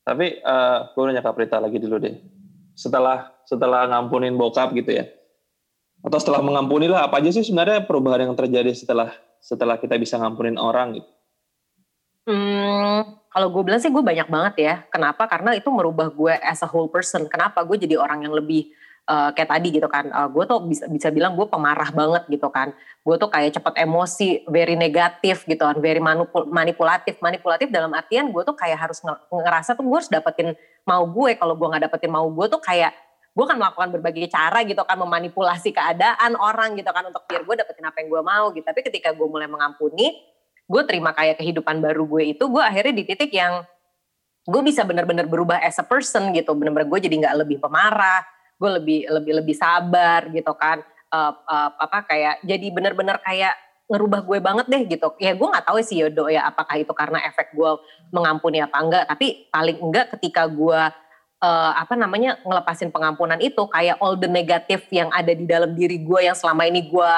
[0.02, 2.16] Tapi uh, gue nanya Kak Prita lagi dulu deh.
[2.74, 5.06] Setelah setelah ngampunin bokap gitu ya.
[6.02, 10.18] Atau setelah mengampuni lah apa aja sih sebenarnya perubahan yang terjadi setelah setelah kita bisa
[10.18, 11.10] ngampunin orang gitu?
[12.22, 14.74] Hmm, kalau gue bilang sih gue banyak banget ya.
[14.86, 15.26] Kenapa?
[15.26, 17.26] Karena itu merubah gue as a whole person.
[17.26, 17.66] Kenapa?
[17.66, 18.70] Gue jadi orang yang lebih
[19.10, 20.06] uh, kayak tadi gitu kan.
[20.14, 22.70] Uh, gue tuh bisa bisa bilang gue pemarah banget gitu kan.
[23.02, 27.18] Gue tuh kayak cepat emosi, very negatif gitu kan, very manipul manipulatif.
[27.18, 30.54] Manipulatif dalam artian gue tuh kayak harus ngerasa tuh gue harus dapetin
[30.86, 31.34] mau gue.
[31.34, 32.94] Kalau gue nggak dapetin mau gue tuh kayak
[33.32, 37.54] gue kan melakukan berbagai cara gitu kan memanipulasi keadaan orang gitu kan untuk biar gue
[37.64, 38.62] dapetin apa yang gue mau gitu.
[38.62, 40.31] Tapi ketika gue mulai mengampuni,
[40.66, 43.66] gue terima kayak kehidupan baru gue itu gue akhirnya di titik yang
[44.42, 46.54] gue bisa benar-benar berubah as a person gitu.
[46.54, 48.26] Benar-benar gue jadi nggak lebih pemarah
[48.62, 50.78] gue lebih lebih lebih sabar gitu kan.
[51.12, 53.52] Uh, uh, apa kayak jadi benar-benar kayak
[53.90, 55.08] ngerubah gue banget deh gitu.
[55.18, 57.70] Ya gue nggak tahu sih Yodo ya apakah itu karena efek gue
[58.14, 59.04] mengampuni apa enggak.
[59.10, 60.80] Tapi paling enggak ketika gue
[61.42, 66.00] uh, apa namanya ngelepasin pengampunan itu kayak all the negatif yang ada di dalam diri
[66.00, 67.10] gue yang selama ini gue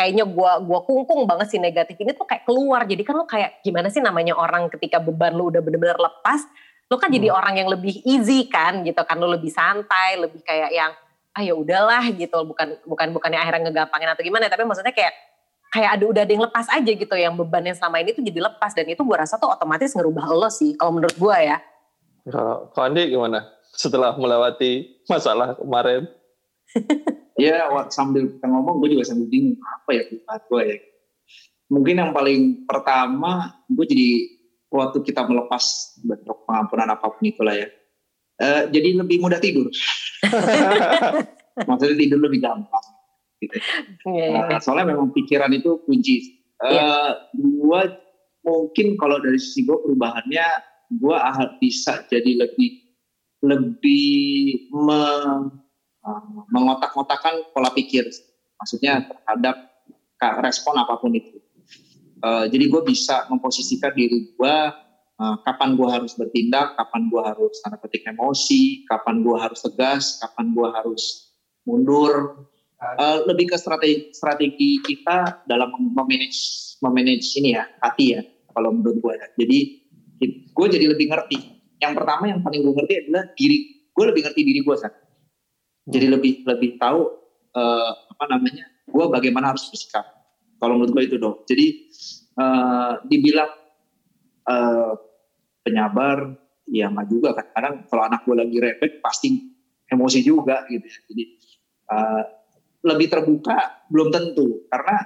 [0.00, 2.88] kayaknya gue gua kungkung banget sih negatif ini tuh kayak keluar.
[2.88, 6.40] Jadi kan lo kayak gimana sih namanya orang ketika beban lo udah bener-bener lepas
[6.88, 7.16] lo kan hmm.
[7.20, 9.20] jadi orang yang lebih easy kan gitu kan.
[9.20, 10.96] Lo lebih santai lebih kayak yang
[11.36, 12.32] ah ya udahlah gitu.
[12.48, 15.12] Bukan bukan bukannya akhirnya ngegampangin atau gimana tapi maksudnya kayak
[15.68, 17.14] kayak ada udah ada yang lepas aja gitu.
[17.20, 18.72] Yang beban yang selama ini tuh jadi lepas.
[18.72, 21.60] Dan itu gue rasa tuh otomatis ngerubah lo sih kalau menurut gue ya.
[22.24, 23.52] Kalau Andi gimana?
[23.76, 26.08] Setelah melewati masalah kemarin
[27.40, 30.78] ya sambil kita ngomong gue juga sambil bingung apa ya Tuhan gue ya?
[31.70, 34.10] Mungkin yang paling pertama gue jadi
[34.70, 37.68] waktu kita melepas bentuk pengampunan apa pun itulah ya.
[38.40, 39.68] Uh, jadi lebih mudah tidur.
[41.68, 42.86] Maksudnya tidur lebih gampang
[43.40, 43.56] gitu.
[44.06, 46.40] Yeah, nah, soalnya memang pikiran itu kunci.
[46.60, 47.08] Uh, eh, yeah.
[47.36, 47.82] gue
[48.44, 50.46] mungkin kalau dari sisi gue perubahannya
[50.92, 51.16] gue
[51.60, 52.70] bisa jadi lebih
[53.40, 55.02] lebih me,
[56.48, 58.08] mengotak-ngotakan pola pikir,
[58.56, 59.56] maksudnya terhadap
[60.40, 61.40] respon apa pun itu.
[62.20, 64.56] Uh, jadi gue bisa memposisikan diri gue
[65.16, 70.20] uh, kapan gue harus bertindak, kapan gue harus tanda petik emosi, kapan gue harus tegas,
[70.20, 71.32] kapan gue harus
[71.64, 72.44] mundur.
[72.80, 76.40] Uh, lebih ke strategi strategi kita dalam memanage
[76.80, 78.24] memanage ini ya hati ya
[78.56, 79.26] kalau menurut gue ya.
[79.36, 79.58] Jadi
[80.28, 81.38] gue jadi lebih ngerti.
[81.80, 83.58] Yang pertama yang paling gue ngerti adalah diri
[83.92, 84.96] gue lebih ngerti diri gue saat
[85.88, 87.08] jadi lebih lebih tahu
[87.56, 90.04] uh, apa namanya gue bagaimana harus bersikap.
[90.60, 91.66] Kalau menurut gue itu dong jadi
[92.36, 93.52] uh, dibilang
[94.44, 94.92] uh,
[95.64, 96.36] penyabar
[96.70, 97.46] ya nggak juga kan.
[97.52, 99.28] Kadang kalau anak gue lagi repet pasti
[99.90, 101.00] emosi juga gitu ya.
[101.10, 101.24] Jadi
[101.90, 102.22] uh,
[102.86, 104.64] lebih terbuka belum tentu.
[104.70, 104.98] Karena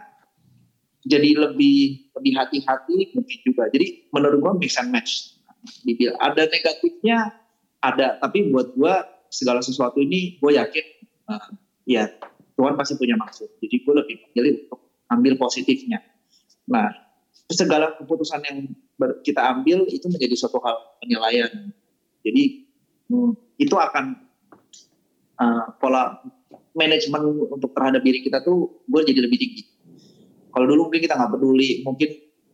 [1.04, 3.68] jadi lebih lebih hati-hati mungkin juga.
[3.72, 5.36] Jadi menurut gue mix and match.
[5.84, 7.32] Dibilang ada negatifnya
[7.80, 8.20] ada.
[8.20, 8.94] Tapi buat gue
[9.34, 10.86] segala sesuatu ini gue yakin
[11.26, 11.50] uh,
[11.90, 12.06] ya
[12.54, 13.58] Tuhan pasti punya maksud.
[13.58, 14.80] Jadi gue lebih memilih untuk
[15.10, 15.98] ambil positifnya.
[16.70, 16.86] Nah,
[17.50, 18.58] segala keputusan yang
[19.26, 21.50] kita ambil itu menjadi suatu hal penilaian.
[22.22, 22.70] Jadi
[23.10, 24.14] hmm, itu akan
[25.42, 26.22] uh, pola
[26.74, 29.62] manajemen untuk terhadap diri kita tuh gue jadi lebih tinggi.
[30.54, 32.10] Kalau dulu mungkin kita nggak peduli, mungkin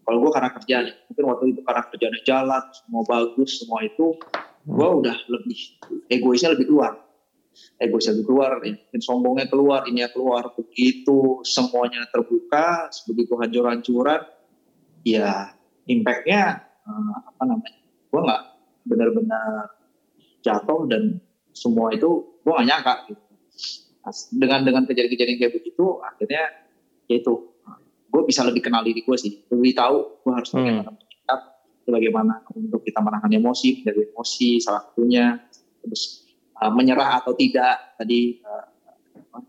[0.09, 4.17] kalau gue karena kerjaan, mungkin waktu itu karena kerjaannya jalan, semua bagus, semua itu,
[4.65, 5.81] gue udah lebih
[6.13, 7.01] egoisnya lebih keluar,
[7.81, 14.21] egoisnya lebih keluar, mungkin sombongnya keluar, ini keluar, begitu semuanya terbuka, begitu hancur-hancuran,
[15.07, 15.57] ya
[15.89, 17.81] impactnya uh, apa namanya,
[18.13, 18.43] gue nggak
[18.85, 19.81] benar-benar
[20.41, 21.21] jatuh dan
[21.53, 23.23] semua itu gue gak nyangka gitu.
[24.33, 26.43] Dengan dengan kejadian-kejadian kayak begitu akhirnya
[27.07, 27.53] ya itu.
[28.11, 29.45] Gue bisa lebih kenal diri gue sih.
[29.53, 30.99] Lebih tahu gue harus bagaimana hmm.
[30.99, 31.41] bersikap
[31.91, 35.37] bagaimana untuk kita menahan emosi dari emosi salah satunya
[35.83, 38.67] terus uh, menyerah atau tidak tadi uh,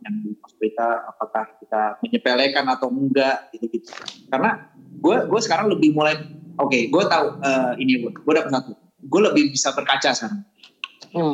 [0.05, 0.31] yang di
[0.61, 3.89] Berita apakah kita menyepelekan atau enggak gitu gitu.
[4.29, 6.13] Karena gue gue sekarang lebih mulai
[6.61, 10.45] oke okay, gue tahu uh, ini gue gue dapat satu gue lebih bisa berkaca sekarang.
[11.17, 11.33] Hmm.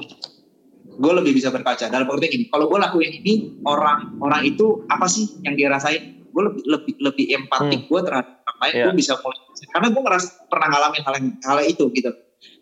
[0.96, 5.12] Gue lebih bisa berkaca dalam pengertian gini kalau gue lakuin ini orang orang itu apa
[5.12, 7.90] sih yang dia rasain gue lebih lebih lebih empatik hmm.
[7.90, 8.86] gue terhadap orang lain yeah.
[8.90, 12.12] gue bisa mulai karena gue ngeras pernah ngalamin hal yang hal itu gitu.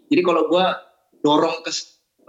[0.07, 0.66] Jadi kalau gue
[1.26, 1.72] dorong ke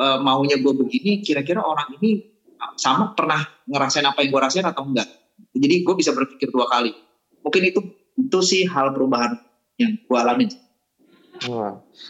[0.01, 2.35] uh, maunya gue begini kira-kira orang ini
[2.81, 5.07] sama pernah ngerasain apa yang gue rasain atau enggak?
[5.53, 6.93] Jadi gue bisa berpikir dua kali.
[7.45, 7.81] Mungkin itu
[8.17, 9.37] itu sih hal perubahan
[9.77, 10.51] yang gue alamin.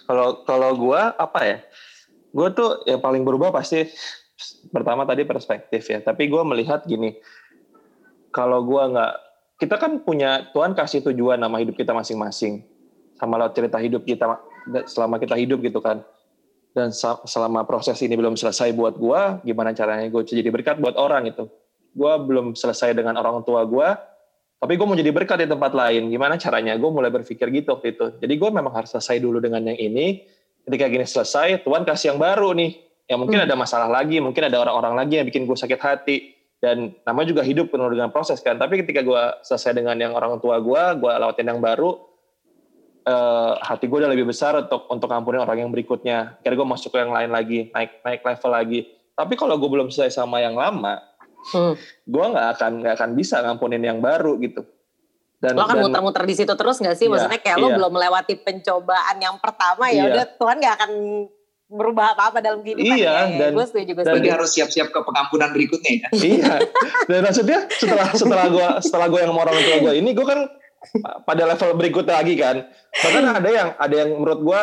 [0.06, 1.58] Kalau kalau gue apa ya?
[2.30, 3.88] Gue tuh yang paling berubah pasti
[4.70, 5.98] pertama tadi perspektif ya.
[5.98, 7.16] Tapi gue melihat gini
[8.36, 9.12] kalau gue nggak
[9.56, 12.60] kita kan punya Tuhan kasih tujuan nama hidup kita masing-masing.
[13.16, 14.36] Sama lewat cerita hidup kita
[14.84, 16.04] selama kita hidup gitu kan.
[16.76, 16.92] Dan
[17.24, 21.48] selama proses ini belum selesai buat gue gimana caranya gue jadi berkat buat orang itu
[21.96, 23.88] gue belum selesai dengan orang tua gue
[24.60, 26.12] tapi gue mau jadi berkat di tempat lain.
[26.12, 26.76] Gimana caranya?
[26.76, 28.20] Gue mulai berpikir gitu waktu itu.
[28.20, 30.20] Jadi gue memang harus selesai dulu dengan yang ini.
[30.68, 32.76] Ketika gini selesai Tuhan kasih yang baru nih.
[33.08, 33.46] Yang mungkin hmm.
[33.48, 36.35] ada masalah lagi mungkin ada orang-orang lagi yang bikin gue sakit hati
[36.66, 40.42] dan namanya juga hidup penuh dengan proses kan tapi ketika gue selesai dengan yang orang
[40.42, 41.94] tua gue gue lewatin yang baru
[43.06, 46.90] uh, hati gue udah lebih besar untuk untuk ngampunin orang yang berikutnya kira gue masuk
[46.90, 48.80] ke yang lain lagi naik naik level lagi
[49.14, 50.98] tapi kalau gue belum selesai sama yang lama
[51.54, 51.74] hmm.
[52.02, 54.66] gue nggak akan nggak akan bisa ngampunin yang baru gitu
[55.36, 57.12] dan, lo kan muter-muter di situ terus gak sih?
[57.12, 57.64] Iya, Maksudnya kayak iya.
[57.68, 60.12] lo belum melewati pencobaan yang pertama ya iya.
[60.16, 60.90] udah Tuhan gak akan
[61.66, 63.38] merubah apa-apa dalam kehidupan iya, ya.
[63.42, 64.28] dan, gue setuju, gue setuju.
[64.38, 66.08] harus siap-siap ke pengampunan berikutnya ya.
[66.38, 66.52] iya.
[67.10, 70.46] Dan maksudnya setelah setelah gue setelah gue yang mau orang tua gue ini gue kan
[71.26, 72.56] pada level berikutnya lagi kan.
[72.70, 74.60] Bahkan ada yang ada yang menurut gue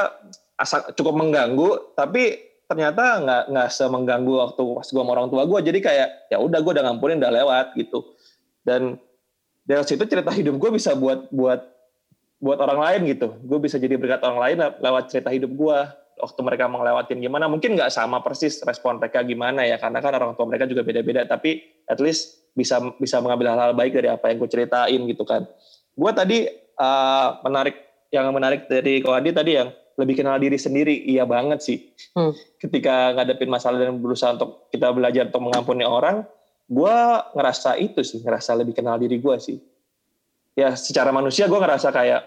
[0.96, 2.40] cukup mengganggu tapi
[2.72, 6.60] ternyata nggak nggak semengganggu waktu pas gue sama orang tua gue jadi kayak ya udah
[6.64, 8.16] gue udah ngampunin udah lewat gitu
[8.64, 8.96] dan
[9.68, 11.60] dari situ cerita hidup gue bisa buat buat
[12.40, 15.78] buat orang lain gitu gue bisa jadi berkat orang lain lewat cerita hidup gue
[16.20, 20.34] waktu mereka mengelewatin gimana mungkin nggak sama persis respon mereka gimana ya karena kan orang
[20.38, 24.38] tua mereka juga beda-beda tapi at least bisa bisa mengambil hal-hal baik dari apa yang
[24.38, 25.50] gue ceritain gitu kan.
[25.94, 26.46] Gue tadi
[26.78, 27.76] uh, menarik
[28.14, 31.78] yang menarik dari Adi tadi yang lebih kenal diri sendiri iya banget sih.
[32.14, 32.30] Hmm.
[32.62, 36.22] ketika ngadepin masalah dan berusaha untuk kita belajar untuk mengampuni orang
[36.70, 36.98] gue
[37.34, 39.58] ngerasa itu sih ngerasa lebih kenal diri gue sih.
[40.54, 42.22] Ya secara manusia gue ngerasa kayak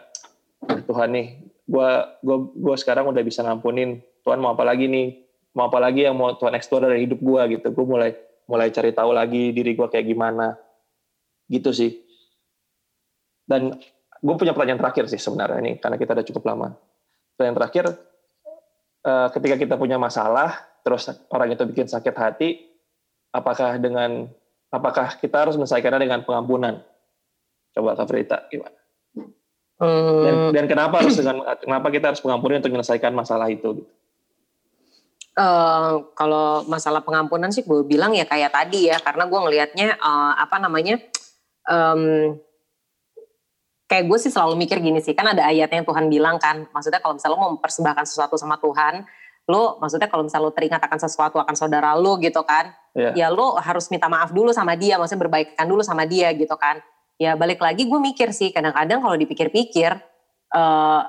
[0.91, 1.91] Tuhan nih gue
[2.23, 5.23] gue gue sekarang udah bisa ngampunin Tuhan mau apa lagi nih?
[5.55, 7.71] Mau apa lagi yang mau Tuhan eksplor dari hidup gue gitu.
[7.75, 8.11] Gue mulai
[8.47, 10.55] mulai cari tahu lagi diri gue kayak gimana.
[11.47, 11.95] Gitu sih.
[13.47, 13.75] Dan
[14.23, 16.69] gue punya pertanyaan terakhir sih sebenarnya ini karena kita udah cukup lama.
[17.35, 17.85] Pertanyaan terakhir
[19.07, 20.55] eh, ketika kita punya masalah
[20.87, 22.63] terus orang itu bikin sakit hati
[23.35, 24.31] apakah dengan
[24.71, 26.83] apakah kita harus menyelesaikannya dengan pengampunan?
[27.75, 28.86] Coba Kak Frita gimana?
[29.77, 30.25] Hmm.
[30.25, 33.85] Dan, dan kenapa harus dengan kenapa kita harus pengampunan untuk menyelesaikan masalah itu?
[35.37, 40.33] Uh, kalau masalah pengampunan sih gue bilang ya kayak tadi ya karena gue ngelihatnya uh,
[40.33, 40.97] apa namanya
[41.69, 42.33] um,
[43.85, 47.05] kayak gue sih selalu mikir gini sih kan ada ayatnya yang Tuhan bilang kan maksudnya
[47.05, 49.05] kalau misalnya lo mau mempersembahkan sesuatu sama Tuhan
[49.47, 53.13] lo maksudnya kalau misalnya lo teringat akan sesuatu akan saudara lo gitu kan yeah.
[53.15, 56.83] ya lo harus minta maaf dulu sama dia maksudnya berbaikan dulu sama dia gitu kan
[57.17, 59.93] ya balik lagi gue mikir sih kadang-kadang kalau dipikir-pikir
[60.53, 61.03] uh,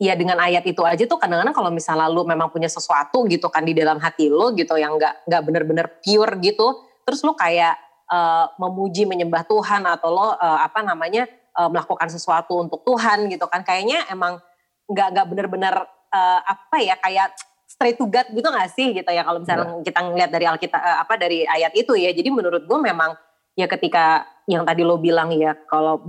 [0.00, 3.64] ya dengan ayat itu aja tuh kadang-kadang kalau misalnya lo memang punya sesuatu gitu kan
[3.64, 7.76] di dalam hati lo gitu yang nggak nggak bener-bener pure gitu terus lo kayak
[8.08, 13.48] uh, memuji menyembah Tuhan atau lo uh, apa namanya uh, melakukan sesuatu untuk Tuhan gitu
[13.48, 14.40] kan kayaknya emang
[14.88, 15.74] nggak nggak bener-bener
[16.12, 17.32] uh, apa ya kayak
[17.70, 19.84] straight to God gitu gak sih gitu ya kalau misalnya yeah.
[19.86, 22.10] kita ngeliat dari Alkitab eh, apa dari ayat itu ya.
[22.10, 23.14] Jadi menurut gue memang
[23.54, 26.02] ya ketika yang tadi lo bilang ya kalau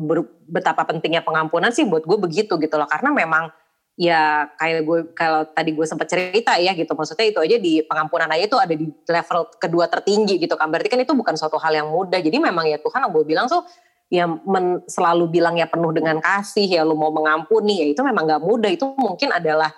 [0.50, 2.90] betapa pentingnya pengampunan sih buat gue begitu gitu loh.
[2.90, 3.54] Karena memang
[3.94, 8.26] ya kayak gue kalau tadi gue sempat cerita ya gitu maksudnya itu aja di pengampunan
[8.34, 10.74] aja itu ada di level kedua tertinggi gitu kan.
[10.74, 12.18] Berarti kan itu bukan suatu hal yang mudah.
[12.18, 13.62] Jadi memang ya Tuhan gue bilang tuh
[14.10, 18.26] ya men, selalu bilang ya penuh dengan kasih ya lu mau mengampuni ya itu memang
[18.26, 18.74] gak mudah.
[18.74, 19.70] Itu mungkin adalah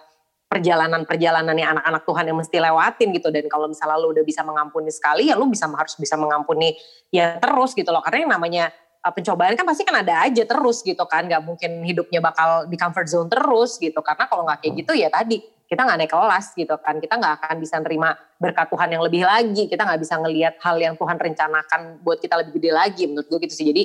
[0.54, 3.34] perjalanan-perjalanan yang anak-anak Tuhan yang mesti lewatin gitu.
[3.34, 6.78] Dan kalau misalnya lu udah bisa mengampuni sekali ya lu bisa harus bisa mengampuni
[7.10, 8.06] ya terus gitu loh.
[8.06, 8.70] Karena yang namanya
[9.02, 11.26] uh, pencobaan kan pasti kan ada aja terus gitu kan.
[11.26, 13.98] Nggak mungkin hidupnya bakal di comfort zone terus gitu.
[14.06, 16.96] Karena kalau nggak kayak gitu ya tadi kita nggak naik kelas gitu kan.
[17.02, 19.66] Kita nggak akan bisa nerima berkat Tuhan yang lebih lagi.
[19.66, 23.04] Kita nggak bisa ngelihat hal yang Tuhan rencanakan buat kita lebih gede lagi.
[23.10, 23.66] Menurut gue gitu sih.
[23.74, 23.84] Jadi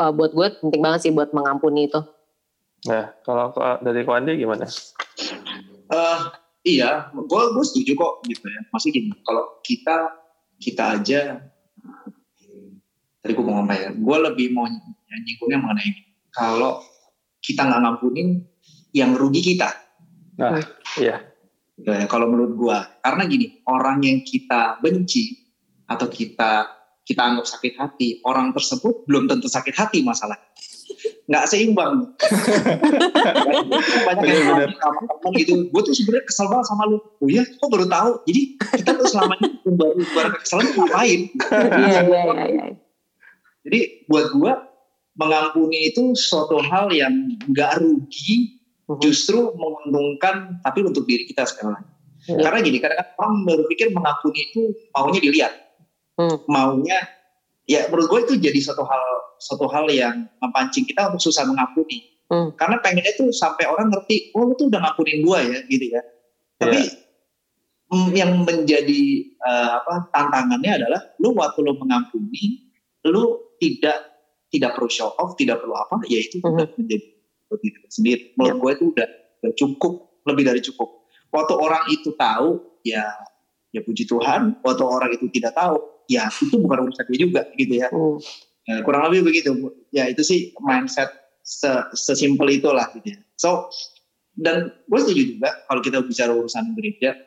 [0.00, 2.00] uh, buat gue penting banget sih buat mengampuni itu.
[2.88, 3.52] Nah kalau
[3.84, 4.64] dari Kwandi gimana?
[5.90, 6.30] Uh,
[6.62, 8.60] iya, gue gue setuju kok gitu ya.
[8.70, 10.14] Masih gini, kalau kita
[10.60, 11.20] kita aja
[13.20, 14.64] tadi gue mau ngomong ya, gue lebih mau
[15.10, 16.02] nyinggungnya mengenai ini.
[16.30, 16.80] Kalau
[17.42, 18.44] kita nggak ngampunin,
[18.94, 19.70] yang rugi kita.
[20.38, 20.62] Nah,
[20.98, 21.26] iya.
[21.80, 25.48] Ya, kalau menurut gue, karena gini, orang yang kita benci
[25.88, 26.76] atau kita
[27.08, 30.36] kita anggap sakit hati, orang tersebut belum tentu sakit hati masalah.
[31.30, 32.10] Nggak seimbang.
[34.06, 36.98] Banyak yang teman gitu, gue tuh sebenarnya kesel banget sama lu.
[36.98, 38.10] Oh iya, kok baru tahu?
[38.26, 38.42] Jadi
[38.82, 41.20] kita tuh selama ini baru baru kesel ngapain?
[41.30, 42.44] Iya, iya, iya.
[42.50, 42.64] iya.
[43.62, 43.78] Jadi
[44.10, 44.52] buat gue
[45.14, 47.14] mengampuni itu suatu hal yang
[47.46, 48.58] nggak rugi,
[48.90, 48.98] mhm.
[48.98, 51.86] justru menguntungkan, tapi untuk diri kita sekarang.
[52.26, 52.42] Hmm.
[52.42, 55.52] Karena gini, kadang-kadang orang berpikir mengampuni itu maunya dilihat,
[56.18, 56.44] hmm.
[56.50, 56.98] maunya
[57.70, 59.02] ya menurut gue itu jadi suatu hal
[59.40, 62.06] suatu hal yang memancing kita untuk susah mengampuni.
[62.30, 62.54] Hmm.
[62.54, 66.02] Karena pengennya itu sampai orang ngerti, oh lu tuh udah ngampunin gue ya, gitu ya.
[66.60, 66.80] Tapi
[67.90, 68.22] yeah.
[68.22, 69.02] yang menjadi
[69.42, 72.70] uh, apa tantangannya adalah lu waktu lu mengampuni,
[73.08, 73.98] lu tidak
[74.54, 76.78] tidak perlu show off, tidak perlu apa, ya itu sudah uh-huh.
[76.78, 77.06] menjadi
[77.58, 78.22] diri sendiri.
[78.38, 78.62] Menurut yeah.
[78.62, 79.08] gue itu udah,
[79.42, 79.92] udah cukup,
[80.30, 80.88] lebih dari cukup.
[81.34, 83.10] Waktu orang itu tahu, ya
[83.74, 84.62] ya puji Tuhan.
[84.62, 87.90] Waktu orang itu tidak tahu, ya itu bukan urusan dia juga, gitu ya.
[87.90, 88.22] Uh.
[88.68, 89.50] Ya kurang lebih begitu.
[89.94, 91.08] Ya itu sih mindset
[91.40, 93.18] se sesimpel itulah, gitu ya.
[93.36, 93.70] So
[94.38, 97.18] dan gue setuju juga kalau kita bicara urusan gereja,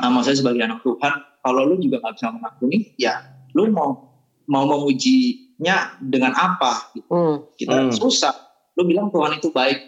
[0.00, 1.14] nah, maksudnya sebagai anak Tuhan,
[1.44, 3.22] kalau lu juga nggak bisa mengampuni, ya
[3.54, 4.10] lu mau
[4.50, 7.06] mau memuji nya dengan apa gitu.
[7.12, 7.36] Hmm.
[7.54, 7.94] Kita hmm.
[7.94, 8.34] susah.
[8.74, 9.78] Lu bilang Tuhan itu baik,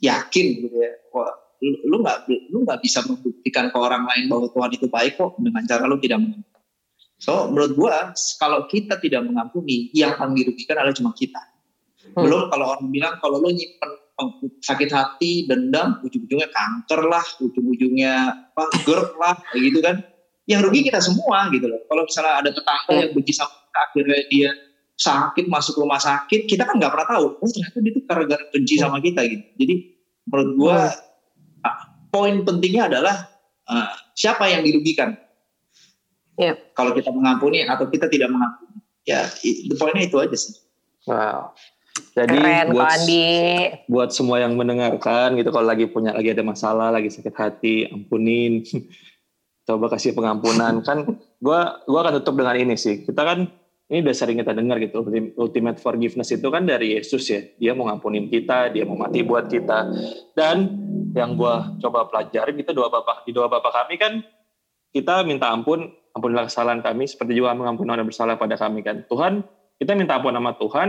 [0.00, 0.92] yakin gitu ya.
[1.12, 5.36] Wah, lu nggak lu nggak bisa membuktikan ke orang lain bahwa Tuhan itu baik kok
[5.36, 6.49] dengan cara lu tidak mengampuni.
[7.20, 11.40] So menurut gua kalau kita tidak mengampuni, yang paling dirugikan adalah cuma kita.
[12.16, 12.24] Hmm.
[12.24, 13.90] Belum kalau orang bilang kalau lu nyimpen
[14.64, 18.14] sakit hati, dendam, ujung-ujungnya kanker lah, ujung-ujungnya
[18.52, 19.96] apa, GERD lah, kayak gitu kan.
[20.48, 21.80] Yang rugi kita semua gitu loh.
[21.88, 24.50] Kalau misalnya ada tetangga yang benci sama kita, akhirnya dia
[25.00, 28.74] sakit masuk rumah sakit kita kan nggak pernah tahu oh ternyata dia tuh gara-gara benci
[28.76, 29.74] sama kita gitu jadi
[30.28, 32.12] menurut gua hmm.
[32.12, 33.16] poin pentingnya adalah
[33.64, 35.16] uh, siapa yang dirugikan
[36.40, 36.56] yeah.
[36.72, 38.80] kalau kita mengampuni atau kita tidak mengampuni.
[39.04, 39.28] Ya
[39.76, 40.56] poinnya itu aja sih.
[41.04, 41.52] Wow.
[42.16, 43.26] Jadi Keren, buat Andi.
[43.86, 48.64] buat semua yang mendengarkan gitu kalau lagi punya lagi ada masalah lagi sakit hati ampunin.
[49.68, 50.82] Coba kasih pengampunan.
[50.82, 53.04] Kan gua gua akan tutup dengan ini sih.
[53.06, 53.46] Kita kan
[53.90, 55.02] ini udah sering kita dengar gitu
[55.34, 57.40] ultimate forgiveness itu kan dari Yesus ya.
[57.58, 59.78] Dia mau ngampunin kita dia mau mati buat kita.
[60.34, 60.56] Dan
[61.14, 64.12] yang gue coba pelajarin itu doa bapak di doa bapak kami kan
[64.94, 69.06] kita minta ampun ampunilah kesalahan kami seperti juga mengampuni orang bersalah pada kami kan.
[69.06, 69.46] Tuhan
[69.78, 70.88] kita minta ampun sama Tuhan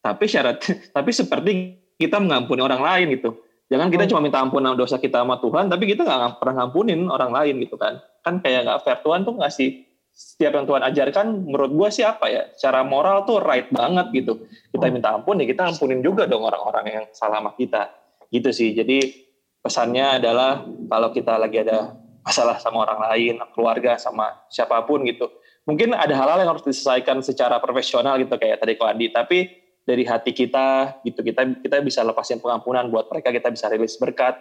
[0.00, 0.58] tapi syarat
[0.96, 1.52] tapi seperti
[2.00, 3.38] kita mengampuni orang lain gitu.
[3.72, 4.10] Jangan kita hmm.
[4.12, 7.76] cuma minta ampun dosa kita sama Tuhan tapi kita nggak pernah ngampunin orang lain gitu
[7.76, 8.00] kan.
[8.24, 8.98] Kan kayak nggak fair.
[9.00, 9.68] Tuhan tuh ngasih
[10.14, 14.46] setiap yang Tuhan ajarkan menurut gue sih apa ya cara moral tuh right banget gitu.
[14.70, 17.90] Kita minta ampun ya kita ampunin juga dong orang-orang yang salah sama kita.
[18.28, 18.70] Gitu sih.
[18.74, 19.24] Jadi
[19.64, 25.28] pesannya adalah kalau kita lagi ada masalah sama orang lain keluarga sama siapa pun gitu
[25.68, 29.52] mungkin ada hal-hal yang harus diselesaikan secara profesional gitu kayak tadi Ko Andi tapi
[29.84, 34.40] dari hati kita gitu kita kita bisa lepasin pengampunan buat mereka kita bisa rilis berkat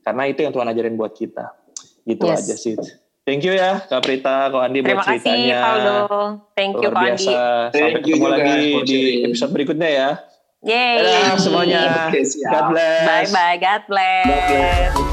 [0.00, 1.52] karena itu yang Tuhan ajarin buat kita
[2.08, 2.48] gitu yes.
[2.48, 2.76] aja sih
[3.22, 5.30] Thank you ya Kak Prita, Kak Andi Terima buat ceritanya.
[5.30, 5.96] Terima kasih Faldo.
[6.58, 7.26] Thank you Kak Andi.
[7.70, 10.08] Sampai ketemu lagi di episode berikutnya ya.
[10.66, 11.06] Yeay.
[11.06, 11.82] Dadah semuanya.
[12.10, 13.06] God bless.
[13.06, 13.56] Bye bye.
[13.62, 14.26] God bless.
[14.26, 15.11] God bless.